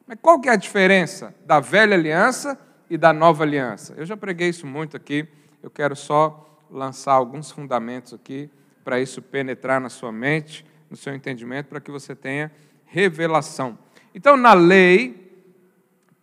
Mas 0.09 0.19
qual 0.21 0.41
que 0.41 0.49
é 0.49 0.53
a 0.53 0.57
diferença 0.57 1.33
da 1.47 1.61
velha 1.61 1.95
aliança 1.95 2.59
e 2.91 2.99
da 2.99 3.13
nova 3.13 3.45
aliança? 3.45 3.95
Eu 3.97 4.05
já 4.05 4.17
preguei 4.17 4.49
isso 4.49 4.67
muito 4.67 4.97
aqui, 4.97 5.29
eu 5.63 5.71
quero 5.71 5.95
só 5.95 6.59
lançar 6.69 7.13
alguns 7.13 7.49
fundamentos 7.49 8.13
aqui 8.13 8.51
para 8.85 9.01
isso 9.01 9.23
penetrar 9.23 9.81
na 9.81 9.89
sua 9.89 10.13
mente, 10.13 10.65
no 10.91 10.97
seu 10.97 11.15
entendimento, 11.15 11.67
para 11.67 11.81
que 11.81 11.91
você 11.91 12.15
tenha 12.15 12.51
revelação. 12.85 13.79
Então, 14.15 14.37
na 14.37 14.53
lei, 14.53 15.33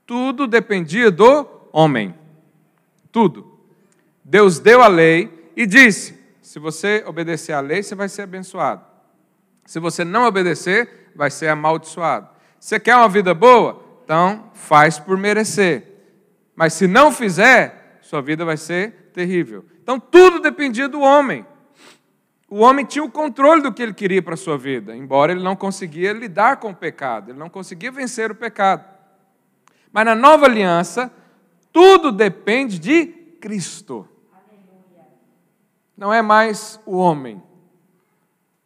tudo 0.06 0.48
dependia 0.48 1.10
do 1.10 1.48
homem. 1.72 2.14
Tudo. 3.12 3.60
Deus 4.24 4.60
deu 4.60 4.82
a 4.82 4.88
lei 4.88 5.52
e 5.56 5.66
disse: 5.66 6.20
se 6.42 6.60
você 6.60 7.04
obedecer 7.06 7.54
à 7.54 7.60
lei, 7.60 7.82
você 7.82 7.96
vai 7.96 8.10
ser 8.10 8.24
abençoado. 8.24 8.84
Se 9.66 9.80
você 9.80 10.04
não 10.04 10.26
obedecer, 10.26 11.12
vai 11.16 11.30
ser 11.30 11.48
amaldiçoado. 11.48 12.30
Você 12.60 12.80
quer 12.80 12.96
uma 12.96 13.10
vida 13.10 13.34
boa? 13.34 13.84
Então, 14.04 14.52
faz 14.54 14.98
por 14.98 15.18
merecer. 15.18 15.84
Mas 16.56 16.74
se 16.74 16.88
não 16.88 17.12
fizer, 17.12 18.00
sua 18.02 18.22
vida 18.22 18.44
vai 18.44 18.58
ser 18.58 19.12
terrível. 19.14 19.64
Então, 19.84 20.00
tudo 20.00 20.40
dependia 20.40 20.88
do 20.90 21.02
homem. 21.02 21.46
O 22.50 22.60
homem 22.60 22.84
tinha 22.84 23.04
o 23.04 23.12
controle 23.12 23.62
do 23.62 23.72
que 23.72 23.84
ele 23.84 23.94
queria 23.94 24.24
para 24.24 24.34
a 24.34 24.38
sua 24.38 24.58
vida, 24.58 24.96
embora 24.96 25.32
ele 25.32 25.44
não 25.44 25.56
conseguia 25.56 26.12
lidar 26.12 26.58
com 26.58 26.72
o 26.72 26.76
pecado, 26.76 27.30
ele 27.30 27.38
não 27.38 27.50
conseguia 27.50 27.92
vencer 27.92 28.32
o 28.32 28.36
pecado. 28.36 28.84
Mas 29.92 30.06
na 30.06 30.16
nova 30.16 30.46
aliança, 30.46 31.12
tudo 31.72 32.12
depende 32.12 32.80
de 32.80 33.06
Cristo. 33.40 34.08
Não 35.96 36.12
é 36.12 36.22
mais 36.22 36.80
o 36.86 36.98
homem. 36.98 37.42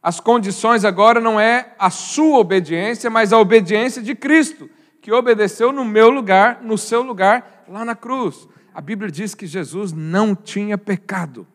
As 0.01 0.19
condições 0.19 0.85
agora 0.85 1.19
não 1.19 1.39
é 1.39 1.73
a 1.79 1.89
sua 1.89 2.39
obediência, 2.39 3.09
mas 3.09 3.33
a 3.33 3.39
obediência 3.39 4.01
de 4.01 4.15
Cristo, 4.15 4.69
que 5.01 5.11
obedeceu 5.11 5.71
no 5.71 5.83
meu 5.83 6.09
lugar, 6.09 6.61
no 6.61 6.77
seu 6.77 7.01
lugar, 7.01 7.65
lá 7.67 7.83
na 7.83 7.95
cruz. 7.95 8.47
A 8.73 8.81
Bíblia 8.81 9.11
diz 9.11 9.35
que 9.35 9.45
Jesus 9.45 9.91
não 9.91 10.35
tinha 10.35 10.77
pecado. 10.77 11.47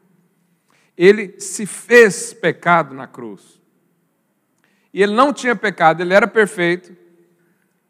Ele 0.99 1.39
se 1.39 1.65
fez 1.65 2.35
pecado 2.35 2.93
na 2.93 3.07
cruz. 3.07 3.61
E 4.93 5.01
ele 5.01 5.15
não 5.15 5.33
tinha 5.33 5.55
pecado, 5.55 6.01
ele 6.01 6.13
era 6.13 6.27
perfeito. 6.27 6.93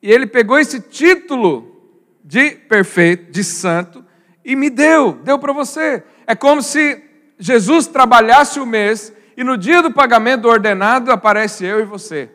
E 0.03 0.13
ele 0.13 0.27
pegou 0.27 0.59
esse 0.59 0.79
título 0.79 1.75
de 2.23 2.51
perfeito, 2.51 3.33
de 3.33 3.43
santo, 3.43 4.05
e 4.45 4.55
me 4.55 4.69
deu, 4.69 5.15
deu 5.15 5.39
para 5.39 5.55
você. 5.55 6.03
É 6.27 6.35
como 6.35 6.61
se 6.61 7.03
Jesus 7.39 7.87
trabalhasse 7.87 8.61
o 8.61 8.67
mês 8.67 9.13
e 9.37 9.43
no 9.43 9.57
dia 9.57 9.81
do 9.81 9.91
pagamento 9.91 10.43
do 10.43 10.49
ordenado 10.49 11.11
aparece 11.11 11.65
eu 11.65 11.81
e 11.81 11.85
você. 11.85 12.29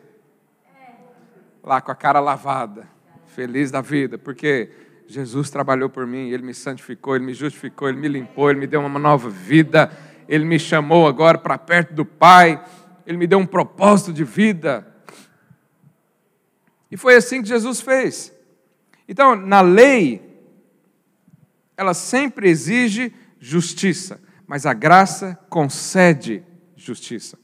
Lá 1.62 1.80
com 1.80 1.92
a 1.92 1.94
cara 1.94 2.18
lavada, 2.18 2.88
feliz 3.26 3.70
da 3.70 3.80
vida, 3.80 4.18
porque 4.18 4.70
Jesus 5.06 5.50
trabalhou 5.50 5.88
por 5.88 6.06
mim, 6.06 6.30
ele 6.30 6.42
me 6.42 6.54
santificou, 6.54 7.14
ele 7.14 7.24
me 7.24 7.34
justificou, 7.34 7.88
ele 7.88 7.98
me 7.98 8.08
limpou, 8.08 8.50
ele 8.50 8.60
me 8.60 8.66
deu 8.66 8.80
uma 8.80 8.98
nova 8.98 9.28
vida, 9.28 9.90
ele 10.28 10.44
me 10.44 10.58
chamou 10.58 11.06
agora 11.06 11.38
para 11.38 11.58
perto 11.58 11.94
do 11.94 12.04
Pai, 12.04 12.62
ele 13.06 13.18
me 13.18 13.26
deu 13.26 13.38
um 13.38 13.46
propósito 13.46 14.12
de 14.12 14.24
vida. 14.24 14.86
E 16.90 16.96
foi 16.96 17.16
assim 17.16 17.42
que 17.42 17.48
Jesus 17.48 17.80
fez. 17.80 18.32
Então, 19.08 19.34
na 19.34 19.60
lei, 19.60 20.22
ela 21.76 21.94
sempre 21.94 22.48
exige 22.48 23.12
justiça, 23.38 24.20
mas 24.46 24.64
a 24.64 24.72
graça 24.72 25.38
concede 25.48 26.42
justiça. 26.76 27.38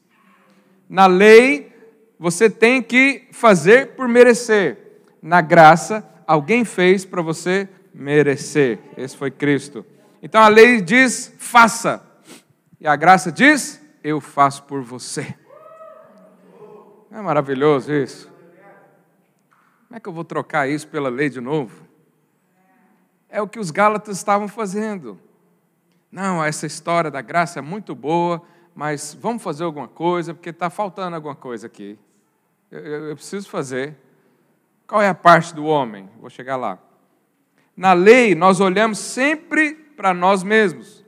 Na 0.89 1.07
lei, 1.07 1.73
você 2.19 2.49
tem 2.49 2.83
que 2.83 3.29
fazer 3.33 3.89
por 3.89 4.09
merecer. 4.09 4.79
Na 5.23 5.41
graça, 5.41 6.07
alguém 6.27 6.65
fez 6.65 7.05
para 7.05 7.23
você 7.23 7.69
merecer. 7.93 8.79
Esse 8.97 9.17
foi 9.17 9.31
Cristo. 9.31 9.85
Então 10.23 10.41
a 10.41 10.49
lei 10.49 10.81
diz: 10.81 11.33
faça. 11.39 12.10
E 12.81 12.87
a 12.87 12.97
graça 12.97 13.31
diz: 13.31 13.81
eu 14.03 14.21
faço 14.21 14.63
por 14.65 14.81
você. 14.83 15.37
Não 17.11 17.19
é 17.19 17.23
maravilhoso 17.23 17.93
isso? 17.93 18.31
Como 19.87 19.97
é 19.97 20.01
que 20.01 20.09
eu 20.09 20.13
vou 20.13 20.25
trocar 20.25 20.69
isso 20.69 20.87
pela 20.89 21.09
lei 21.09 21.29
de 21.29 21.41
novo? 21.41 21.87
É 23.29 23.43
o 23.43 23.49
que 23.49 23.59
os 23.59 23.71
Gálatas 23.71 24.17
estavam 24.17 24.49
fazendo. 24.49 25.21
Não, 26.11 26.43
essa 26.43 26.67
história 26.67 27.11
da 27.11 27.21
graça 27.21 27.59
é 27.59 27.63
muito 27.63 27.95
boa, 27.95 28.43
mas 28.75 29.17
vamos 29.21 29.43
fazer 29.43 29.65
alguma 29.65 29.89
coisa, 29.89 30.33
porque 30.33 30.51
está 30.51 30.71
faltando 30.71 31.15
alguma 31.17 31.35
coisa 31.35 31.67
aqui. 31.67 31.99
Eu, 32.71 32.81
eu, 32.81 33.05
eu 33.11 33.17
preciso 33.17 33.49
fazer. 33.49 33.97
Qual 34.87 35.03
é 35.03 35.09
a 35.09 35.15
parte 35.15 35.55
do 35.55 35.65
homem? 35.65 36.09
Vou 36.21 36.31
chegar 36.31 36.57
lá. 36.57 36.79
Na 37.77 37.93
lei, 37.93 38.35
nós 38.35 38.61
olhamos 38.61 38.99
sempre 38.99 39.75
para 39.75 40.15
nós 40.15 40.43
mesmos. 40.43 41.05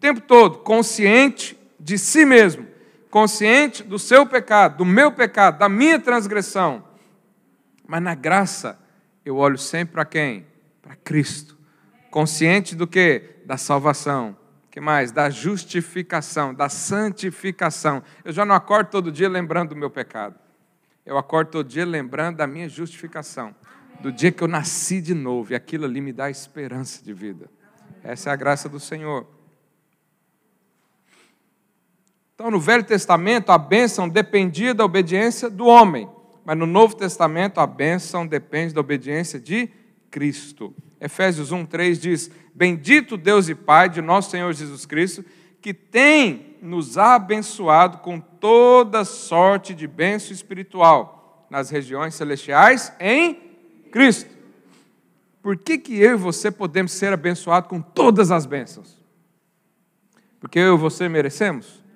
Tempo 0.00 0.20
todo, 0.20 0.58
consciente 0.58 1.58
de 1.78 1.98
si 1.98 2.24
mesmo, 2.24 2.66
consciente 3.10 3.82
do 3.82 3.98
seu 3.98 4.26
pecado, 4.26 4.78
do 4.78 4.84
meu 4.84 5.12
pecado, 5.12 5.58
da 5.58 5.68
minha 5.68 5.98
transgressão. 5.98 6.84
Mas 7.86 8.02
na 8.02 8.14
graça, 8.14 8.78
eu 9.24 9.36
olho 9.36 9.58
sempre 9.58 9.94
para 9.94 10.04
quem? 10.04 10.46
Para 10.82 10.94
Cristo. 10.96 11.58
Consciente 12.10 12.74
do 12.74 12.86
que? 12.86 13.36
Da 13.44 13.56
salvação 13.56 14.36
que 14.78 14.80
mais? 14.80 15.10
Da 15.10 15.28
justificação, 15.28 16.54
da 16.54 16.68
santificação. 16.68 18.00
Eu 18.24 18.32
já 18.32 18.44
não 18.44 18.54
acordo 18.54 18.90
todo 18.90 19.10
dia 19.10 19.28
lembrando 19.28 19.70
do 19.70 19.76
meu 19.76 19.90
pecado. 19.90 20.36
Eu 21.04 21.18
acordo 21.18 21.50
todo 21.50 21.68
dia 21.68 21.84
lembrando 21.84 22.36
da 22.36 22.46
minha 22.46 22.68
justificação. 22.68 23.52
Do 24.00 24.12
dia 24.12 24.30
que 24.30 24.40
eu 24.40 24.46
nasci 24.46 25.00
de 25.00 25.14
novo. 25.14 25.52
E 25.52 25.56
aquilo 25.56 25.84
ali 25.84 26.00
me 26.00 26.12
dá 26.12 26.30
esperança 26.30 27.02
de 27.04 27.12
vida. 27.12 27.50
Essa 28.04 28.30
é 28.30 28.32
a 28.32 28.36
graça 28.36 28.68
do 28.68 28.78
Senhor. 28.78 29.26
Então, 32.38 32.52
no 32.52 32.60
Velho 32.60 32.84
Testamento, 32.84 33.50
a 33.50 33.58
bênção 33.58 34.08
dependia 34.08 34.72
da 34.72 34.84
obediência 34.84 35.50
do 35.50 35.66
homem. 35.66 36.08
Mas 36.44 36.56
no 36.56 36.66
Novo 36.66 36.94
Testamento, 36.94 37.58
a 37.58 37.66
bênção 37.66 38.24
depende 38.24 38.72
da 38.72 38.80
obediência 38.80 39.40
de 39.40 39.68
Cristo. 40.08 40.72
Efésios 41.00 41.50
1, 41.50 41.66
3 41.66 41.98
diz: 41.98 42.30
Bendito 42.54 43.16
Deus 43.16 43.48
e 43.48 43.56
Pai 43.56 43.88
de 43.88 44.00
nosso 44.00 44.30
Senhor 44.30 44.52
Jesus 44.52 44.86
Cristo, 44.86 45.24
que 45.60 45.74
tem 45.74 46.56
nos 46.62 46.96
abençoado 46.96 47.98
com 47.98 48.20
toda 48.20 49.04
sorte 49.04 49.74
de 49.74 49.88
bênção 49.88 50.32
espiritual 50.32 51.44
nas 51.50 51.70
regiões 51.70 52.14
celestiais 52.14 52.92
em 53.00 53.34
Cristo. 53.90 54.30
Por 55.42 55.56
que, 55.56 55.76
que 55.76 55.98
eu 55.98 56.12
e 56.12 56.16
você 56.16 56.52
podemos 56.52 56.92
ser 56.92 57.12
abençoados 57.12 57.68
com 57.68 57.82
todas 57.82 58.30
as 58.30 58.46
bênçãos? 58.46 58.96
Porque 60.38 60.60
eu 60.60 60.76
e 60.76 60.78
você 60.78 61.08
merecemos? 61.08 61.87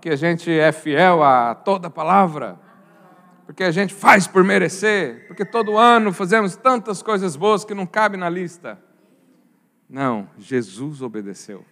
Que 0.00 0.10
a 0.10 0.16
gente 0.16 0.50
é 0.50 0.72
fiel 0.72 1.22
a 1.22 1.54
toda 1.54 1.90
palavra? 1.90 2.58
porque 3.46 3.62
a 3.62 3.70
gente 3.70 3.94
faz 3.94 4.26
por 4.26 4.42
merecer, 4.42 5.24
porque 5.28 5.44
todo 5.44 5.78
ano 5.78 6.12
fazemos 6.12 6.56
tantas 6.56 7.00
coisas 7.00 7.36
boas 7.36 7.64
que 7.64 7.74
não 7.74 7.86
cabe 7.86 8.16
na 8.16 8.28
lista. 8.28 8.76
Não, 9.88 10.28
Jesus 10.36 11.00
obedeceu. 11.00 11.64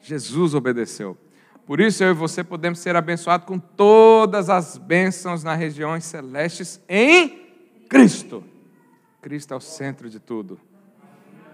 Jesus 0.00 0.54
obedeceu. 0.54 1.18
Por 1.66 1.80
isso 1.80 2.04
eu 2.04 2.10
e 2.10 2.14
você 2.14 2.44
podemos 2.44 2.78
ser 2.78 2.94
abençoados 2.94 3.44
com 3.44 3.58
todas 3.58 4.48
as 4.48 4.78
bênçãos 4.78 5.42
nas 5.42 5.58
regiões 5.58 6.04
celestes 6.04 6.80
em 6.88 7.50
Cristo. 7.88 8.44
Cristo 9.20 9.52
é 9.52 9.56
o 9.56 9.60
centro 9.60 10.08
de 10.08 10.20
tudo. 10.20 10.60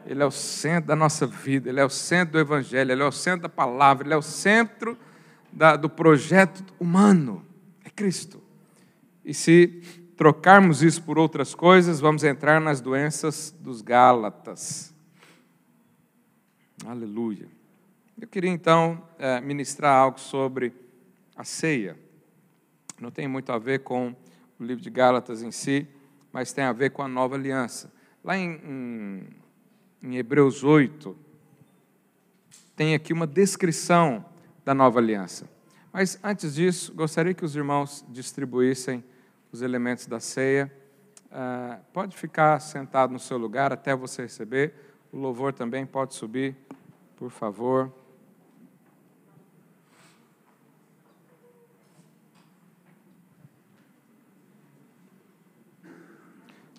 Ele 0.05 0.22
é 0.22 0.26
o 0.26 0.30
centro 0.30 0.88
da 0.88 0.97
nossa 0.97 1.26
vida, 1.26 1.70
Ele 1.70 1.80
é 1.80 1.84
o 1.84 1.88
centro 1.88 2.32
do 2.32 2.38
Evangelho, 2.38 2.93
Ele 2.93 3.03
é 3.03 3.07
o 3.07 3.12
centro 3.12 3.43
da 3.43 3.49
palavra, 3.49 4.07
Ele 4.07 4.12
é 4.12 4.16
o 4.16 4.22
centro 4.22 4.99
da, 5.53 5.76
do 5.76 5.88
projeto 5.88 6.64
humano. 6.80 7.44
É 7.84 7.90
Cristo. 7.90 8.42
E 9.24 9.34
se 9.34 9.82
trocarmos 10.16 10.82
isso 10.82 11.03
por 11.03 11.18
outras 11.18 11.55
coisas, 11.55 12.00
vamos 12.00 12.24
entrar 12.24 12.61
nas 12.61 12.80
doenças 12.80 13.55
dos 13.61 13.82
Gálatas. 13.82 14.94
Aleluia. 16.86 17.48
Eu 18.20 18.28
queria 18.28 18.50
então 18.50 19.03
é, 19.18 19.40
ministrar 19.40 19.94
algo 19.96 20.18
sobre 20.18 20.72
a 21.36 21.44
ceia. 21.44 21.96
Não 23.00 23.11
tem 23.11 23.26
muito 23.26 23.50
a 23.53 23.59
ver 23.59 23.80
com 23.80 24.14
o 24.59 24.64
livro 24.64 24.82
de 24.82 24.90
Gálatas 24.90 25.42
em 25.42 25.50
si, 25.50 25.86
mas 26.32 26.53
tem 26.53 26.64
a 26.64 26.72
ver 26.72 26.90
com 26.90 27.03
a 27.03 27.09
nova 27.09 27.34
aliança. 27.34 27.92
Lá 28.22 28.36
em, 28.36 28.61
em, 28.64 29.28
em 30.03 30.16
Hebreus 30.16 30.62
8, 30.62 31.16
tem 32.76 32.94
aqui 32.94 33.12
uma 33.12 33.26
descrição 33.26 34.24
da 34.64 34.74
nova 34.74 34.98
aliança. 34.98 35.48
Mas 35.92 36.18
antes 36.22 36.54
disso, 36.54 36.92
gostaria 36.94 37.34
que 37.34 37.44
os 37.44 37.54
irmãos 37.54 38.04
distribuíssem 38.08 39.04
os 39.52 39.60
elementos 39.60 40.06
da 40.06 40.18
ceia. 40.18 40.72
Uh, 41.26 41.78
pode 41.92 42.16
ficar 42.16 42.58
sentado 42.60 43.12
no 43.12 43.18
seu 43.18 43.36
lugar 43.36 43.72
até 43.72 43.94
você 43.94 44.22
receber. 44.22 44.74
O 45.12 45.18
louvor 45.18 45.52
também 45.52 45.84
pode 45.84 46.14
subir, 46.14 46.56
por 47.16 47.30
favor. 47.30 47.92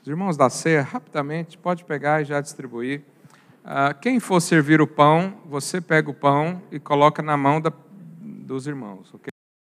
Os 0.01 0.07
irmãos 0.07 0.35
da 0.35 0.49
ceia, 0.49 0.81
rapidamente, 0.81 1.57
pode 1.57 1.85
pegar 1.85 2.21
e 2.21 2.25
já 2.25 2.41
distribuir. 2.41 3.12
Uh, 3.63 3.97
quem 4.01 4.19
for 4.19 4.41
servir 4.41 4.81
o 4.81 4.87
pão, 4.87 5.37
você 5.45 5.79
pega 5.79 6.09
o 6.09 6.13
pão 6.13 6.61
e 6.69 6.79
coloca 6.79 7.21
na 7.21 7.37
mão 7.37 7.61
da, 7.61 7.71
dos 8.19 8.67
irmãos, 8.67 9.13
ok? 9.13 9.32